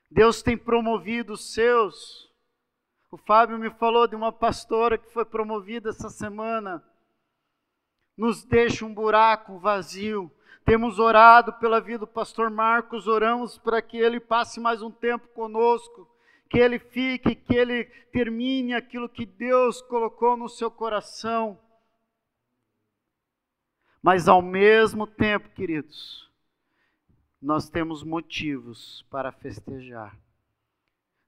Deus 0.09 0.41
tem 0.41 0.57
promovido 0.57 1.33
os 1.33 1.53
seus. 1.53 2.33
O 3.11 3.17
Fábio 3.17 3.59
me 3.59 3.71
falou 3.71 4.07
de 4.07 4.15
uma 4.15 4.31
pastora 4.31 4.97
que 4.97 5.13
foi 5.13 5.25
promovida 5.25 5.91
essa 5.91 6.09
semana. 6.09 6.81
Nos 8.17 8.45
deixa 8.45 8.87
um 8.87 8.95
buraco 8.95 9.59
vazio. 9.59 10.31
Temos 10.65 11.01
orado 11.01 11.55
pela 11.55 11.81
vida 11.81 11.99
do 11.99 12.07
pastor 12.07 12.51
Marcos, 12.51 13.09
oramos 13.09 13.59
para 13.59 13.83
que 13.83 13.97
ele 13.97 14.21
passe 14.21 14.61
mais 14.61 14.81
um 14.81 14.93
tempo 14.93 15.27
conosco 15.35 16.09
que 16.49 16.59
ele 16.59 16.79
fique, 16.79 17.35
que 17.35 17.55
ele 17.55 17.85
termine 18.11 18.75
aquilo 18.75 19.09
que 19.09 19.27
Deus 19.27 19.83
colocou 19.83 20.37
no 20.37 20.49
seu 20.49 20.71
coração. 20.71 21.61
Mas 24.03 24.29
ao 24.29 24.41
mesmo 24.41 25.07
tempo, 25.07 25.51
queridos, 25.51 26.31
nós 27.41 27.69
temos 27.69 28.03
motivos 28.03 29.03
para 29.11 29.31
festejar. 29.31 30.19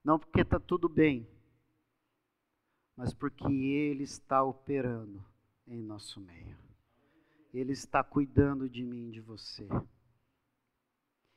Não 0.02 0.18
porque 0.18 0.40
está 0.40 0.58
tudo 0.58 0.88
bem, 0.88 1.28
mas 2.96 3.12
porque 3.12 3.52
Ele 3.52 4.04
está 4.04 4.42
operando 4.42 5.22
em 5.66 5.82
nosso 5.82 6.20
meio. 6.20 6.56
Ele 7.52 7.72
está 7.72 8.02
cuidando 8.02 8.68
de 8.68 8.84
mim, 8.84 9.10
de 9.10 9.20
você. 9.20 9.68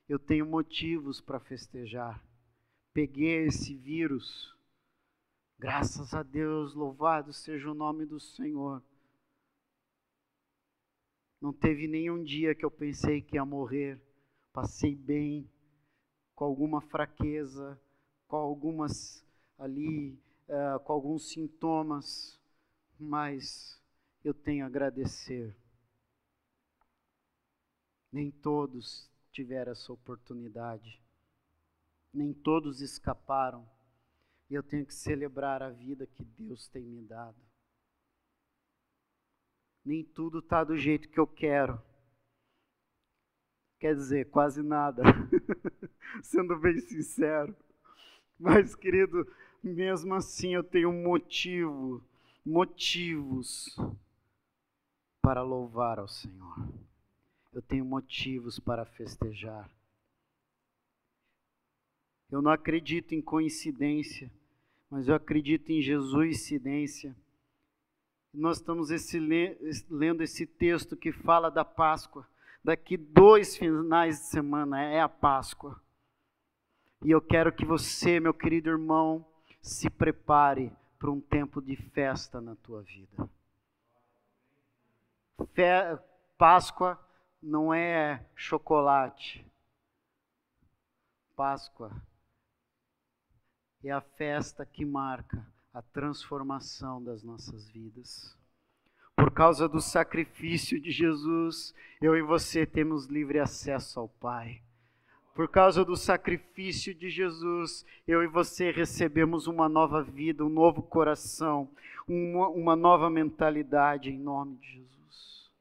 Eu 0.07 0.19
tenho 0.19 0.45
motivos 0.45 1.19
para 1.19 1.39
festejar 1.39 2.23
peguei 2.93 3.47
esse 3.47 3.73
vírus. 3.73 4.55
Graças 5.57 6.13
a 6.13 6.21
Deus, 6.21 6.75
louvado 6.75 7.33
seja 7.33 7.71
o 7.71 7.73
nome 7.73 8.05
do 8.05 8.19
Senhor. 8.19 8.83
Não 11.41 11.51
teve 11.51 11.87
nenhum 11.87 12.23
dia 12.23 12.55
que 12.55 12.63
eu 12.63 12.71
pensei 12.71 13.21
que 13.21 13.35
ia 13.35 13.45
morrer. 13.45 13.99
Passei 14.53 14.95
bem, 14.95 15.49
com 16.35 16.45
alguma 16.45 16.79
fraqueza, 16.79 17.79
com 18.27 18.37
algumas 18.37 19.25
ali, 19.57 20.13
uh, 20.47 20.79
com 20.83 20.93
alguns 20.93 21.29
sintomas, 21.29 22.39
mas 22.99 23.81
eu 24.23 24.33
tenho 24.33 24.63
a 24.63 24.67
agradecer. 24.67 25.55
Nem 28.11 28.29
todos 28.29 29.09
tiveram 29.31 29.71
essa 29.71 29.91
oportunidade 29.91 31.02
nem 32.13 32.33
todos 32.33 32.81
escaparam. 32.81 33.67
E 34.49 34.53
eu 34.53 34.61
tenho 34.61 34.85
que 34.85 34.93
celebrar 34.93 35.63
a 35.63 35.69
vida 35.69 36.05
que 36.05 36.23
Deus 36.23 36.67
tem 36.67 36.83
me 36.83 37.01
dado. 37.01 37.41
Nem 39.83 40.03
tudo 40.03 40.39
está 40.39 40.63
do 40.63 40.77
jeito 40.77 41.09
que 41.09 41.19
eu 41.19 41.27
quero. 41.27 41.81
Quer 43.79 43.95
dizer, 43.95 44.29
quase 44.29 44.61
nada. 44.61 45.03
Sendo 46.21 46.57
bem 46.57 46.79
sincero. 46.79 47.55
Mas, 48.39 48.75
querido, 48.75 49.27
mesmo 49.63 50.13
assim 50.13 50.53
eu 50.53 50.63
tenho 50.63 50.91
motivo, 50.91 52.03
motivos 52.45 53.75
para 55.21 55.41
louvar 55.41 55.99
ao 55.99 56.07
Senhor. 56.07 56.69
Eu 57.51 57.61
tenho 57.61 57.85
motivos 57.85 58.59
para 58.59 58.85
festejar. 58.85 59.69
Eu 62.33 62.41
não 62.41 62.49
acredito 62.49 63.13
em 63.13 63.21
coincidência, 63.21 64.31
mas 64.89 65.07
eu 65.07 65.13
acredito 65.13 65.71
em 65.71 65.83
Jesus 65.83 66.41
incidência. 66.41 67.15
Nós 68.33 68.57
estamos 68.57 68.89
esse, 68.89 69.19
lendo 69.87 70.23
esse 70.23 70.47
texto 70.47 70.97
que 70.97 71.11
fala 71.11 71.51
da 71.51 71.63
Páscoa. 71.63 72.27
Daqui 72.63 72.97
dois 72.97 73.55
finais 73.55 74.17
de 74.17 74.25
semana 74.25 74.81
é 74.81 74.99
a 74.99 75.07
Páscoa. 75.07 75.79
E 77.05 77.11
eu 77.11 77.21
quero 77.21 77.53
que 77.53 77.67
você, 77.67 78.19
meu 78.19 78.33
querido 78.33 78.71
irmão, 78.71 79.23
se 79.61 79.87
prepare 79.87 80.75
para 80.97 81.11
um 81.11 81.21
tempo 81.21 81.61
de 81.61 81.75
festa 81.75 82.41
na 82.41 82.55
tua 82.55 82.81
vida. 82.81 83.29
Páscoa 86.35 86.99
não 87.39 87.71
é 87.71 88.25
chocolate. 88.35 89.45
Páscoa 91.35 91.91
é 93.83 93.91
a 93.91 94.01
festa 94.01 94.65
que 94.65 94.85
marca 94.85 95.45
a 95.73 95.81
transformação 95.81 97.03
das 97.03 97.23
nossas 97.23 97.67
vidas. 97.69 98.37
Por 99.15 99.31
causa 99.31 99.67
do 99.67 99.81
sacrifício 99.81 100.79
de 100.79 100.91
Jesus, 100.91 101.73
eu 102.01 102.15
e 102.15 102.21
você 102.21 102.65
temos 102.65 103.05
livre 103.05 103.39
acesso 103.39 103.99
ao 103.99 104.07
Pai. 104.07 104.61
Por 105.33 105.49
causa 105.49 105.83
do 105.83 105.95
sacrifício 105.95 106.93
de 106.93 107.09
Jesus, 107.09 107.85
eu 108.07 108.23
e 108.23 108.27
você 108.27 108.71
recebemos 108.71 109.47
uma 109.47 109.67
nova 109.67 110.01
vida, 110.01 110.45
um 110.45 110.49
novo 110.49 110.81
coração, 110.81 111.69
uma, 112.07 112.47
uma 112.49 112.75
nova 112.75 113.09
mentalidade 113.09 114.11
em 114.11 114.17
nome 114.17 114.57
de 114.57 114.73
Jesus. 114.73 115.51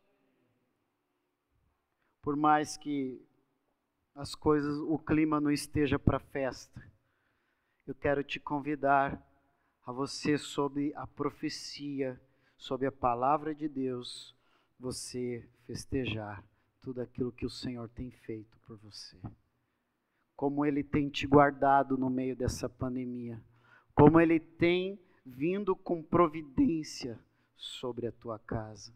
Por 2.21 2.37
mais 2.37 2.77
que 2.77 3.21
as 4.15 4.35
coisas, 4.35 4.77
o 4.79 4.99
clima 4.99 5.41
não 5.41 5.51
esteja 5.51 5.99
para 5.99 6.21
festa, 6.21 6.92
eu 7.93 7.95
quero 7.95 8.25
te 8.25 8.41
convidar 8.41 9.23
a 9.85 9.93
você, 9.93 10.39
sob 10.39 10.95
a 10.97 11.07
profecia, 11.07 12.19
sob 12.57 12.87
a 12.87 12.91
palavra 12.91 13.55
de 13.55 13.69
Deus, 13.69 14.35
você 14.81 15.47
festejar 15.67 16.43
tudo 16.81 17.03
aquilo 17.03 17.31
que 17.31 17.45
o 17.45 17.51
Senhor 17.51 17.87
tem 17.91 18.11
feito 18.11 18.59
por 18.61 18.79
você. 18.79 19.21
Como 20.35 20.65
Ele 20.65 20.83
tem 20.83 21.11
te 21.11 21.27
guardado 21.27 21.99
no 21.99 22.09
meio 22.09 22.35
dessa 22.35 22.67
pandemia. 22.67 23.39
Como 23.95 24.19
Ele 24.19 24.41
tem 24.41 24.99
vindo 25.23 25.77
com 25.77 26.03
providência 26.03 27.21
sobre 27.55 28.07
a 28.07 28.13
tua 28.13 28.39
casa. 28.39 28.95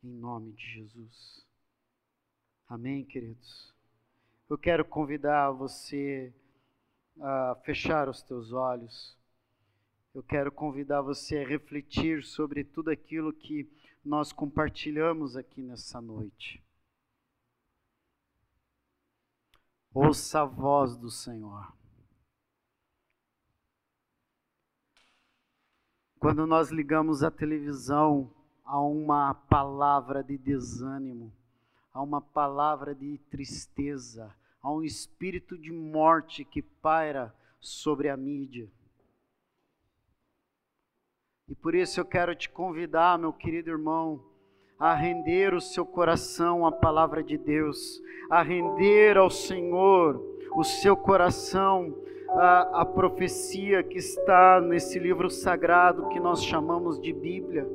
Em 0.00 0.12
nome 0.12 0.52
de 0.52 0.64
Jesus. 0.64 1.44
Amém, 2.68 3.04
queridos? 3.04 3.74
Eu 4.48 4.56
quero 4.56 4.84
convidar 4.84 5.50
você 5.50 6.32
a 7.20 7.56
fechar 7.64 8.08
os 8.08 8.22
teus 8.22 8.52
olhos. 8.52 9.16
Eu 10.14 10.22
quero 10.22 10.52
convidar 10.52 11.02
você 11.02 11.38
a 11.38 11.46
refletir 11.46 12.22
sobre 12.22 12.64
tudo 12.64 12.90
aquilo 12.90 13.32
que 13.32 13.68
nós 14.04 14.32
compartilhamos 14.32 15.36
aqui 15.36 15.62
nessa 15.62 16.00
noite. 16.00 16.62
Ouça 19.92 20.42
a 20.42 20.44
voz 20.44 20.96
do 20.96 21.10
Senhor. 21.10 21.72
Quando 26.18 26.46
nós 26.46 26.70
ligamos 26.70 27.22
a 27.22 27.30
televisão 27.30 28.32
a 28.64 28.80
uma 28.80 29.34
palavra 29.34 30.22
de 30.22 30.38
desânimo, 30.38 31.32
a 31.92 32.02
uma 32.02 32.20
palavra 32.20 32.94
de 32.94 33.18
tristeza, 33.30 34.34
a 34.64 34.72
um 34.72 34.82
espírito 34.82 35.58
de 35.58 35.70
morte 35.70 36.42
que 36.42 36.62
paira 36.62 37.34
sobre 37.60 38.08
a 38.08 38.16
mídia. 38.16 38.66
E 41.46 41.54
por 41.54 41.74
isso 41.74 42.00
eu 42.00 42.04
quero 42.06 42.34
te 42.34 42.48
convidar, 42.48 43.18
meu 43.18 43.30
querido 43.30 43.68
irmão, 43.68 44.24
a 44.78 44.94
render 44.94 45.52
o 45.52 45.60
seu 45.60 45.84
coração 45.84 46.64
à 46.64 46.72
palavra 46.72 47.22
de 47.22 47.36
Deus, 47.36 48.02
a 48.30 48.42
render 48.42 49.18
ao 49.18 49.28
Senhor 49.28 50.18
o 50.56 50.64
seu 50.64 50.96
coração 50.96 51.94
à, 52.30 52.80
à 52.80 52.84
profecia 52.86 53.82
que 53.82 53.98
está 53.98 54.62
nesse 54.62 54.98
livro 54.98 55.28
sagrado 55.28 56.08
que 56.08 56.18
nós 56.18 56.42
chamamos 56.42 56.98
de 56.98 57.12
Bíblia. 57.12 57.68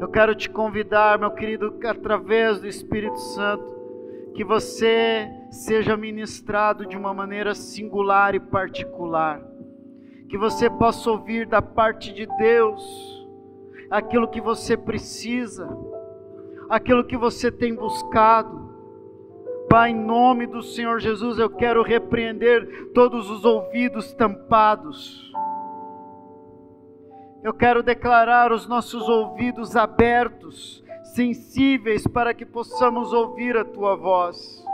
Eu 0.00 0.08
quero 0.08 0.34
te 0.34 0.50
convidar, 0.50 1.16
meu 1.16 1.30
querido, 1.30 1.78
através 1.84 2.58
do 2.58 2.66
Espírito 2.66 3.18
Santo, 3.18 3.79
que 4.40 4.44
você 4.44 5.30
seja 5.50 5.98
ministrado 5.98 6.86
de 6.86 6.96
uma 6.96 7.12
maneira 7.12 7.54
singular 7.54 8.34
e 8.34 8.40
particular 8.40 9.42
que 10.30 10.38
você 10.38 10.70
possa 10.70 11.10
ouvir 11.10 11.46
da 11.46 11.60
parte 11.60 12.10
de 12.10 12.24
Deus 12.38 12.82
aquilo 13.90 14.28
que 14.28 14.40
você 14.40 14.78
precisa, 14.78 15.68
aquilo 16.70 17.04
que 17.04 17.18
você 17.18 17.52
tem 17.52 17.74
buscado. 17.74 18.72
Pai, 19.68 19.90
em 19.90 19.94
nome 19.94 20.46
do 20.46 20.62
Senhor 20.62 21.00
Jesus, 21.00 21.38
eu 21.38 21.50
quero 21.50 21.82
repreender 21.82 22.92
todos 22.94 23.28
os 23.30 23.44
ouvidos 23.44 24.14
tampados. 24.14 25.30
Eu 27.42 27.52
quero 27.52 27.82
declarar 27.82 28.52
os 28.52 28.66
nossos 28.66 29.06
ouvidos 29.06 29.76
abertos, 29.76 30.79
sensíveis, 31.14 32.06
para 32.06 32.34
que 32.34 32.46
possamos 32.46 33.12
ouvir 33.12 33.56
a 33.56 33.64
tua 33.64 33.96
voz, 33.96 34.64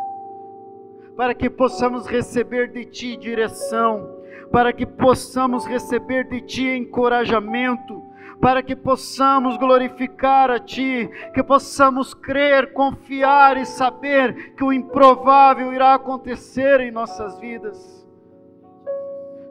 para 1.16 1.34
que 1.34 1.48
possamos 1.48 2.06
receber 2.06 2.72
de 2.72 2.84
ti 2.84 3.16
direção 3.16 4.16
para 4.50 4.72
que 4.72 4.86
possamos 4.86 5.66
receber 5.66 6.24
de 6.28 6.40
Ti 6.40 6.68
encorajamento, 6.68 8.02
para 8.40 8.62
que 8.62 8.76
possamos 8.76 9.56
glorificar 9.56 10.50
a 10.50 10.60
Ti, 10.60 11.10
que 11.34 11.42
possamos 11.42 12.14
crer, 12.14 12.72
confiar 12.72 13.56
e 13.56 13.64
saber 13.64 14.54
que 14.54 14.64
o 14.64 14.72
improvável 14.72 15.72
irá 15.72 15.94
acontecer 15.94 16.80
em 16.80 16.90
nossas 16.90 17.38
vidas. 17.38 17.95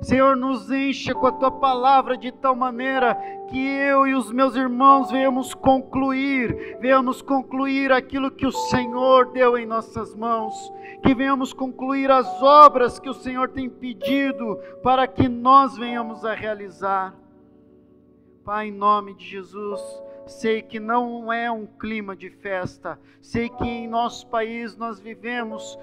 Senhor, 0.06 0.36
nos 0.36 0.70
encha 0.70 1.16
com 1.16 1.26
a 1.26 1.32
tua 1.32 1.50
palavra 1.50 2.16
de 2.16 2.32
tal 2.32 2.56
maneira 2.56 3.16
que 3.50 3.58
eu 3.58 4.06
e 4.06 4.14
os 4.14 4.32
meus 4.32 4.56
irmãos 4.56 5.10
venhamos 5.10 5.56
concluir, 5.56 6.78
venhamos 6.80 7.24
concluir 7.24 7.92
aquilo 7.92 8.30
que 8.30 8.46
o 8.46 8.52
Senhor 8.52 9.32
deu 9.32 9.58
em 9.58 9.66
nossas 9.66 10.14
mãos, 10.14 10.72
que 11.02 11.16
venhamos 11.16 11.54
concluir 11.54 12.12
as 12.12 12.40
obras 12.44 13.00
que 13.00 13.10
o 13.10 13.16
Senhor 13.16 13.50
tem 13.50 13.68
pedido 13.68 14.60
para 14.84 15.08
que 15.08 15.28
nós 15.28 15.76
venhamos 15.76 16.24
a 16.24 16.36
realizar. 16.36 17.16
Pai, 18.44 18.68
em 18.68 18.72
nome 18.72 19.16
de 19.16 19.26
Jesus, 19.26 19.82
sei 20.28 20.62
que 20.62 20.80
não 20.80 21.34
é 21.34 21.50
um 21.50 21.66
clima 21.66 22.16
de 22.16 22.30
festa, 22.30 23.00
sei 23.24 23.50
que 23.50 23.66
em 23.66 23.88
nosso 23.88 24.28
país 24.28 24.78
nós 24.78 25.00
vivemos 25.00 25.80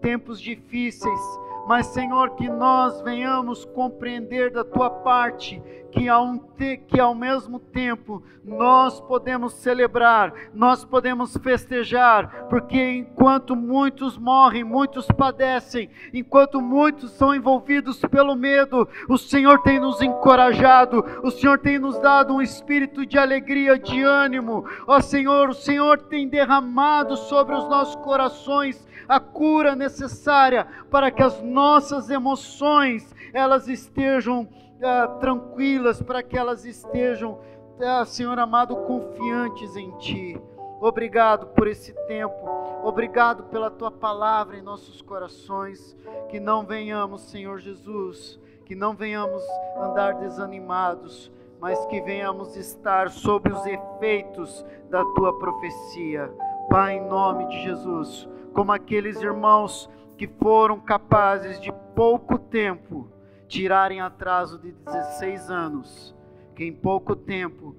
tempos 0.00 0.40
difíceis, 0.40 1.20
mas 1.68 1.88
Senhor, 1.88 2.30
que 2.30 2.48
nós 2.48 3.02
venhamos 3.02 3.66
compreender 3.66 4.50
da 4.50 4.64
tua 4.64 4.88
parte 4.88 5.62
que 5.90 6.08
ao, 6.08 6.38
que 6.86 6.98
ao 6.98 7.14
mesmo 7.14 7.58
tempo 7.58 8.22
nós 8.44 9.00
podemos 9.02 9.52
celebrar, 9.52 10.32
nós 10.54 10.82
podemos 10.82 11.36
festejar, 11.36 12.46
porque 12.48 12.82
enquanto 12.92 13.54
muitos 13.54 14.16
morrem, 14.16 14.64
muitos 14.64 15.06
padecem, 15.06 15.90
enquanto 16.14 16.60
muitos 16.60 17.10
são 17.10 17.34
envolvidos 17.34 18.00
pelo 18.00 18.34
medo, 18.34 18.88
o 19.06 19.18
Senhor 19.18 19.60
tem 19.62 19.78
nos 19.78 20.00
encorajado, 20.00 21.04
o 21.22 21.30
Senhor 21.30 21.58
tem 21.58 21.78
nos 21.78 21.98
dado 22.00 22.34
um 22.34 22.40
espírito 22.40 23.04
de 23.04 23.18
alegria, 23.18 23.78
de 23.78 24.02
ânimo, 24.02 24.64
ó 24.86 25.00
Senhor, 25.00 25.50
o 25.50 25.54
Senhor 25.54 25.98
tem 25.98 26.26
derramado 26.26 27.16
sobre 27.16 27.54
os 27.54 27.68
nossos 27.68 27.96
corações 27.96 28.87
a 29.08 29.18
cura 29.18 29.74
necessária 29.74 30.66
para 30.90 31.10
que 31.10 31.22
as 31.22 31.40
nossas 31.42 32.10
emoções 32.10 33.14
elas 33.32 33.66
estejam 33.66 34.46
ah, 34.82 35.08
tranquilas, 35.18 36.02
para 36.02 36.22
que 36.22 36.36
elas 36.36 36.64
estejam, 36.64 37.38
ah, 37.80 38.04
Senhor 38.04 38.38
amado, 38.38 38.76
confiantes 38.76 39.74
em 39.76 39.90
Ti. 39.98 40.40
Obrigado 40.80 41.48
por 41.48 41.66
esse 41.66 41.92
tempo, 42.06 42.48
obrigado 42.84 43.44
pela 43.44 43.70
Tua 43.70 43.90
palavra 43.90 44.56
em 44.56 44.62
nossos 44.62 45.02
corações. 45.02 45.96
Que 46.28 46.38
não 46.38 46.64
venhamos, 46.64 47.22
Senhor 47.22 47.58
Jesus, 47.58 48.38
que 48.64 48.74
não 48.74 48.94
venhamos 48.94 49.42
andar 49.76 50.14
desanimados, 50.14 51.32
mas 51.60 51.84
que 51.86 52.00
venhamos 52.00 52.56
estar 52.56 53.10
sob 53.10 53.50
os 53.50 53.66
efeitos 53.66 54.64
da 54.90 55.02
Tua 55.14 55.36
profecia. 55.38 56.30
Pai, 56.68 56.98
em 56.98 57.08
nome 57.08 57.46
de 57.48 57.62
Jesus, 57.62 58.28
como 58.52 58.72
aqueles 58.72 59.20
irmãos 59.20 59.88
que 60.16 60.26
foram 60.26 60.80
capazes 60.80 61.60
de 61.60 61.72
pouco 61.94 62.38
tempo 62.38 63.08
tirarem 63.46 64.00
atraso 64.00 64.58
de 64.58 64.72
16 64.72 65.50
anos, 65.50 66.14
que 66.54 66.64
em 66.64 66.72
pouco 66.72 67.16
tempo, 67.16 67.74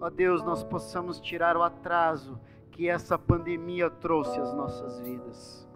ó 0.00 0.08
Deus, 0.08 0.42
nós 0.42 0.62
possamos 0.62 1.20
tirar 1.20 1.56
o 1.56 1.62
atraso 1.62 2.38
que 2.70 2.88
essa 2.88 3.18
pandemia 3.18 3.90
trouxe 3.90 4.40
às 4.40 4.54
nossas 4.54 4.98
vidas. 5.00 5.68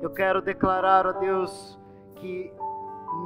Eu 0.00 0.10
quero 0.10 0.40
declarar, 0.40 1.06
ó 1.06 1.12
Deus, 1.12 1.78
que 2.16 2.52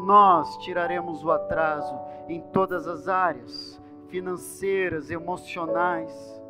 nós 0.04 0.56
tiraremos 0.58 1.22
o 1.24 1.30
atraso 1.30 1.94
em 2.28 2.40
todas 2.40 2.88
as 2.88 3.08
áreas 3.08 3.80
financeiras, 4.08 5.10
emocionais, 5.10 6.41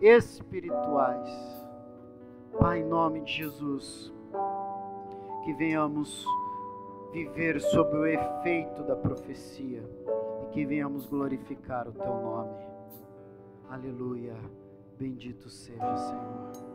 espirituais. 0.00 1.28
Pai, 2.58 2.80
em 2.80 2.84
nome 2.84 3.20
de 3.22 3.32
Jesus 3.32 4.12
que 5.44 5.54
venhamos 5.54 6.26
viver 7.12 7.60
sob 7.60 7.96
o 7.96 8.06
efeito 8.06 8.82
da 8.82 8.94
profecia 8.94 9.82
e 10.42 10.46
que 10.52 10.66
venhamos 10.66 11.06
glorificar 11.06 11.88
o 11.88 11.92
teu 11.92 12.14
nome. 12.14 12.56
Aleluia. 13.70 14.36
Bendito 14.98 15.48
seja, 15.48 15.96
Senhor. 15.96 16.68